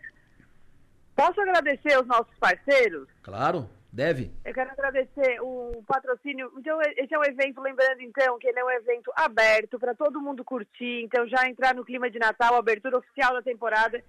Posso 1.17 1.41
agradecer 1.41 1.95
aos 1.95 2.07
nossos 2.07 2.33
parceiros? 2.39 3.09
Claro, 3.21 3.69
deve. 3.95 4.33
Eu 4.45 4.53
quero 4.53 4.71
agradecer 4.73 5.41
o 5.41 5.83
patrocínio. 5.87 6.53
Então, 6.59 6.81
esse 6.83 7.15
é 7.15 7.19
um 7.19 7.25
evento, 7.25 7.61
lembrando 7.61 8.01
então, 8.01 8.39
que 8.39 8.49
ele 8.49 8.59
é 8.59 8.65
um 8.65 8.71
evento 8.71 9.13
aberto 9.15 9.79
para 9.79 9.95
todo 9.95 10.21
mundo 10.21 10.45
curtir. 10.45 11.03
Então, 11.05 11.27
já 11.29 11.49
entrar 11.49 11.75
no 11.75 11.85
clima 11.85 12.11
de 12.11 12.19
Natal, 12.19 12.57
abertura 12.57 12.99
oficial 12.99 13.35
da 13.35 13.43
temporada. 13.43 14.03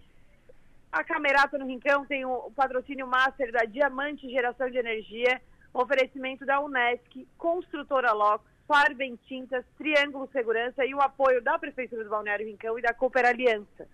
A 0.91 1.04
Camerata 1.04 1.58
no 1.58 1.67
Rincão 1.67 2.06
tem 2.06 2.26
o, 2.26 2.52
patrocínio 2.56 3.06
master 3.06 3.52
da 3.52 3.65
Diamante 3.65 4.30
Geração 4.30 4.69
de 4.69 4.78
Energia, 4.78 5.39
oferecimento 5.74 6.45
da 6.45 6.60
Unesc, 6.60 7.28
Construtora 7.38 8.12
Lox, 8.12 8.43
Farben 8.67 9.19
Tintas, 9.28 9.63
Triângulo 9.78 10.28
Segurança 10.32 10.84
e 10.84 10.95
o 10.95 11.02
apoio 11.02 11.43
da 11.43 11.60
Prefeitura 11.60 12.04
do 12.04 12.10
Balneário 12.10 12.48
Rincão 12.48 12.80
e 12.80 12.82
da 12.82 12.93
Cooper 12.93 13.26
Aliança. 13.26 13.88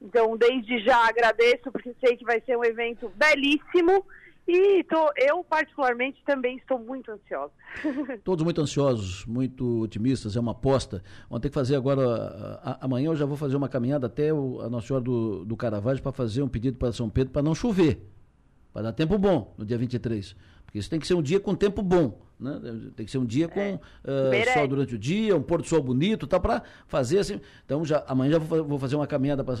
Então, 0.00 0.36
desde 0.36 0.78
já 0.78 1.08
agradeço, 1.08 1.70
porque 1.72 1.94
sei 2.00 2.16
que 2.16 2.24
vai 2.24 2.40
ser 2.40 2.56
um 2.56 2.64
evento 2.64 3.10
belíssimo. 3.10 4.06
E 4.50 4.82
tô, 4.84 5.12
eu, 5.18 5.44
particularmente, 5.44 6.22
também 6.24 6.56
estou 6.56 6.78
muito 6.78 7.10
ansiosa. 7.12 7.52
Todos 8.24 8.42
muito 8.42 8.60
ansiosos, 8.62 9.26
muito 9.26 9.82
otimistas, 9.82 10.36
é 10.36 10.40
uma 10.40 10.52
aposta. 10.52 11.02
Vamos 11.28 11.42
ter 11.42 11.50
que 11.50 11.54
fazer 11.54 11.76
agora, 11.76 12.00
a- 12.62 12.70
a- 12.70 12.78
amanhã 12.86 13.08
eu 13.10 13.16
já 13.16 13.26
vou 13.26 13.36
fazer 13.36 13.56
uma 13.56 13.68
caminhada 13.68 14.06
até 14.06 14.32
o, 14.32 14.60
a 14.62 14.70
Nossa 14.70 14.86
Senhora 14.86 15.04
do, 15.04 15.44
do 15.44 15.54
Caravaggio 15.54 16.02
para 16.02 16.12
fazer 16.12 16.40
um 16.42 16.48
pedido 16.48 16.78
para 16.78 16.90
São 16.92 17.10
Pedro 17.10 17.30
para 17.30 17.42
não 17.42 17.54
chover, 17.54 18.00
para 18.72 18.82
dar 18.82 18.92
tempo 18.94 19.18
bom 19.18 19.54
no 19.58 19.66
dia 19.66 19.76
23. 19.76 20.34
Porque 20.64 20.78
isso 20.78 20.88
tem 20.88 20.98
que 20.98 21.06
ser 21.06 21.12
um 21.14 21.22
dia 21.22 21.38
com 21.38 21.54
tempo 21.54 21.82
bom, 21.82 22.18
né? 22.38 22.60
Tem 22.94 23.04
que 23.04 23.10
ser 23.10 23.18
um 23.18 23.26
dia 23.26 23.48
com 23.48 23.80
eh, 24.04 24.30
Merece. 24.30 24.54
sol 24.54 24.68
durante 24.68 24.94
o 24.94 24.98
dia, 24.98 25.36
um 25.36 25.42
pôr 25.42 25.60
do 25.60 25.66
sol 25.66 25.82
bonito, 25.82 26.26
tá 26.26 26.38
para 26.38 26.62
fazer 26.86 27.18
assim. 27.18 27.40
Então 27.64 27.84
já 27.84 28.04
amanhã 28.06 28.32
já 28.32 28.38
vou, 28.38 28.64
vou 28.64 28.78
fazer 28.78 28.96
uma 28.96 29.06
caminhada 29.06 29.42
para 29.42 29.54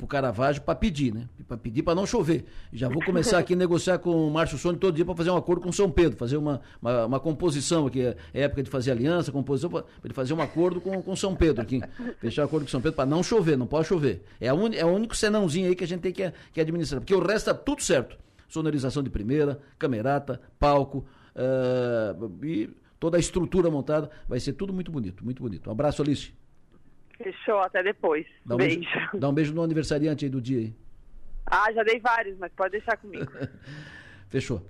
o 0.00 0.06
Caravaggio 0.06 0.62
para 0.62 0.74
pedir, 0.74 1.14
né? 1.14 1.28
Para 1.46 1.56
pedir 1.56 1.82
para 1.82 1.94
não 1.94 2.06
chover. 2.06 2.44
Já 2.72 2.88
vou 2.88 3.02
começar 3.04 3.38
aqui 3.38 3.54
a 3.54 3.56
negociar 3.56 3.98
com 3.98 4.26
o 4.26 4.30
Márcio 4.30 4.58
Sônia 4.58 4.78
todo 4.78 4.94
dia 4.94 5.04
para 5.04 5.14
fazer 5.14 5.30
um 5.30 5.36
acordo 5.36 5.62
com 5.62 5.72
São 5.72 5.90
Pedro, 5.90 6.18
fazer 6.18 6.36
uma, 6.36 6.60
uma, 6.82 7.06
uma 7.06 7.20
composição 7.20 7.86
aqui, 7.86 8.02
é 8.02 8.16
época 8.32 8.62
de 8.62 8.70
fazer 8.70 8.90
aliança, 8.90 9.30
composição, 9.30 9.70
para 9.70 9.84
ele 10.04 10.14
fazer 10.14 10.34
um 10.34 10.40
acordo 10.40 10.80
com, 10.80 11.00
com 11.02 11.14
São 11.14 11.34
Pedro 11.34 11.62
aqui. 11.62 11.80
Fechar 12.18 12.42
um 12.42 12.44
acordo 12.46 12.64
com 12.64 12.70
São 12.70 12.80
Pedro 12.80 12.96
para 12.96 13.06
não 13.06 13.22
chover, 13.22 13.56
não 13.56 13.66
pode 13.66 13.86
chover. 13.86 14.22
É, 14.40 14.48
a 14.48 14.54
uni, 14.54 14.76
é 14.76 14.84
o 14.84 14.88
único 14.88 15.16
senãozinho 15.16 15.68
aí 15.68 15.76
que 15.76 15.84
a 15.84 15.86
gente 15.86 16.00
tem 16.00 16.12
que, 16.12 16.32
que 16.52 16.60
administrar, 16.60 17.00
porque 17.00 17.14
o 17.14 17.24
resto 17.24 17.46
tá 17.46 17.54
tudo 17.54 17.82
certo. 17.82 18.16
Sonorização 18.48 19.02
de 19.02 19.10
primeira, 19.10 19.60
camerata, 19.78 20.40
palco, 20.58 21.04
eh, 21.38 22.46
e 22.46 22.68
toda 22.98 23.16
a 23.16 23.20
estrutura 23.20 23.70
montada, 23.70 24.10
vai 24.28 24.40
ser 24.40 24.52
tudo 24.54 24.72
muito 24.72 24.90
bonito, 24.90 25.24
muito 25.24 25.42
bonito. 25.42 25.68
Um 25.68 25.72
abraço, 25.72 26.02
Alice. 26.02 26.32
Fechou, 27.16 27.58
até 27.60 27.82
depois. 27.82 28.26
Dá 28.44 28.54
um 28.54 28.58
beijo. 28.58 28.80
beijo, 28.80 29.18
dá 29.18 29.28
um 29.28 29.32
beijo 29.32 29.54
no 29.54 29.62
aniversariante 29.62 30.24
aí 30.24 30.30
do 30.30 30.40
dia 30.40 30.58
aí. 30.58 30.74
Ah, 31.46 31.72
já 31.72 31.82
dei 31.82 31.98
vários, 32.00 32.36
mas 32.38 32.52
pode 32.52 32.72
deixar 32.72 32.96
comigo. 32.96 33.30
Fechou. 34.28 34.60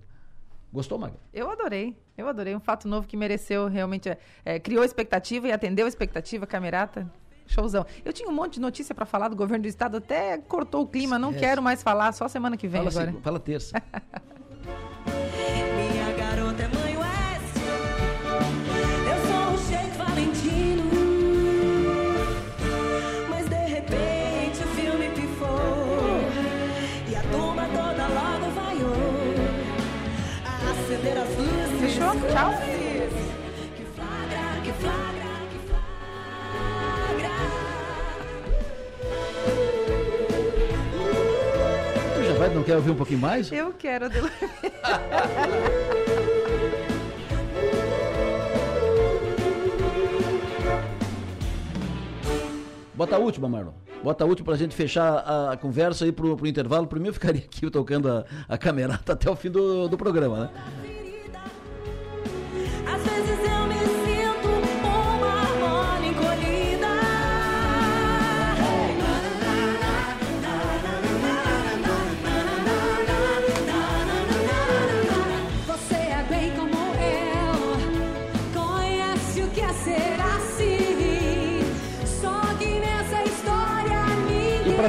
Gostou, 0.72 0.98
Magda? 0.98 1.18
Eu 1.32 1.50
adorei, 1.50 1.96
eu 2.16 2.28
adorei. 2.28 2.54
Um 2.54 2.60
fato 2.60 2.86
novo 2.86 3.06
que 3.08 3.16
mereceu 3.16 3.66
realmente. 3.68 4.08
é, 4.10 4.18
é, 4.44 4.58
criou 4.60 4.84
expectativa 4.84 5.48
e 5.48 5.52
atendeu 5.52 5.86
a 5.86 5.88
expectativa, 5.88 6.46
Camerata. 6.46 7.10
Showzão. 7.46 7.86
Eu 8.04 8.12
tinha 8.12 8.28
um 8.28 8.32
monte 8.32 8.54
de 8.54 8.60
notícia 8.60 8.94
para 8.94 9.06
falar 9.06 9.28
do 9.28 9.34
governo 9.36 9.62
do 9.62 9.68
estado, 9.68 9.96
até 9.96 10.36
cortou 10.36 10.82
o 10.82 10.86
clima, 10.86 11.18
não 11.18 11.30
Esquece. 11.30 11.46
quero 11.46 11.62
mais 11.62 11.82
falar, 11.82 12.12
só 12.12 12.28
semana 12.28 12.58
que 12.58 12.68
vem 12.68 12.80
Fala, 12.82 12.90
agora. 12.90 13.06
segu- 13.06 13.20
fala 13.22 13.40
terça. 13.40 13.82
quer 42.68 42.76
ouvir 42.76 42.90
um 42.90 42.94
pouquinho 42.94 43.18
mais? 43.18 43.50
Eu 43.50 43.72
quero, 43.72 44.04
Adelor. 44.04 44.30
Bota 52.94 53.16
a 53.16 53.18
última, 53.18 53.48
Marlon. 53.48 53.72
Bota 54.04 54.22
a 54.22 54.26
última 54.26 54.44
pra 54.44 54.56
gente 54.56 54.74
fechar 54.74 55.16
a, 55.50 55.56
conversa 55.56 56.04
aí 56.04 56.12
pro, 56.12 56.36
pro 56.36 56.46
intervalo. 56.46 56.86
Mim, 57.00 57.06
eu 57.06 57.14
ficaria 57.14 57.40
aqui 57.42 57.70
tocando 57.70 58.10
a, 58.10 58.26
a 58.46 58.58
camerata 58.58 59.14
até 59.14 59.30
o 59.30 59.36
fim 59.36 59.50
do, 59.50 59.88
do 59.88 59.96
programa, 59.96 60.38
né? 60.40 60.50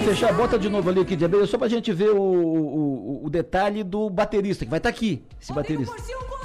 Fechar, 0.09 0.33
bota 0.33 0.57
de 0.57 0.69
novo 0.69 0.89
ali 0.89 1.01
aqui, 1.01 1.15
Diabeira, 1.15 1.45
só 1.45 1.57
pra 1.57 1.67
gente 1.67 1.93
ver 1.93 2.09
o, 2.09 2.21
o, 2.21 3.25
o 3.25 3.29
detalhe 3.29 3.83
do 3.83 4.09
baterista, 4.09 4.65
que 4.65 4.71
vai 4.71 4.79
estar 4.79 4.89
aqui, 4.89 5.23
esse 5.39 5.53
Rodrigo 5.53 5.85
baterista. 5.85 6.38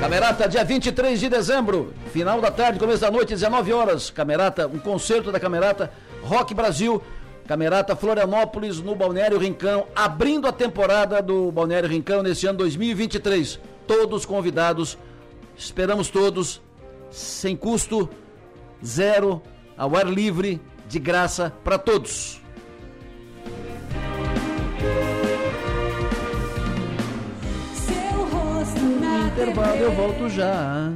Camerata, 0.00 0.48
dia 0.48 0.64
23 0.64 1.18
de 1.18 1.28
dezembro, 1.28 1.92
final 2.12 2.40
da 2.40 2.50
tarde, 2.50 2.78
começo 2.78 3.00
da 3.00 3.10
noite, 3.10 3.30
19 3.30 3.72
horas. 3.72 4.10
Camerata, 4.10 4.66
um 4.66 4.78
concerto 4.78 5.32
da 5.32 5.40
Camerata 5.40 5.90
Rock 6.22 6.54
Brasil. 6.54 7.02
Camerata 7.46 7.94
Florianópolis 7.94 8.80
no 8.80 8.94
Balneário 8.94 9.38
Rincão, 9.38 9.86
abrindo 9.94 10.48
a 10.48 10.52
temporada 10.52 11.22
do 11.22 11.52
Balneário 11.52 11.88
Rincão 11.88 12.22
nesse 12.22 12.46
ano 12.46 12.58
2023. 12.58 13.60
Todos 13.86 14.26
convidados, 14.26 14.98
esperamos 15.56 16.08
todos, 16.08 16.60
sem 17.08 17.56
custo, 17.56 18.10
zero, 18.84 19.40
ao 19.78 19.96
ar 19.96 20.06
livre, 20.06 20.60
de 20.88 20.98
graça 20.98 21.52
para 21.62 21.78
todos. 21.78 22.40
Intervalo, 29.36 29.76
eu 29.76 29.92
volto 29.92 30.30
já. 30.30 30.90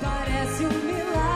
Parece 0.00 0.64
um 0.64 0.68
milagre. 0.86 1.35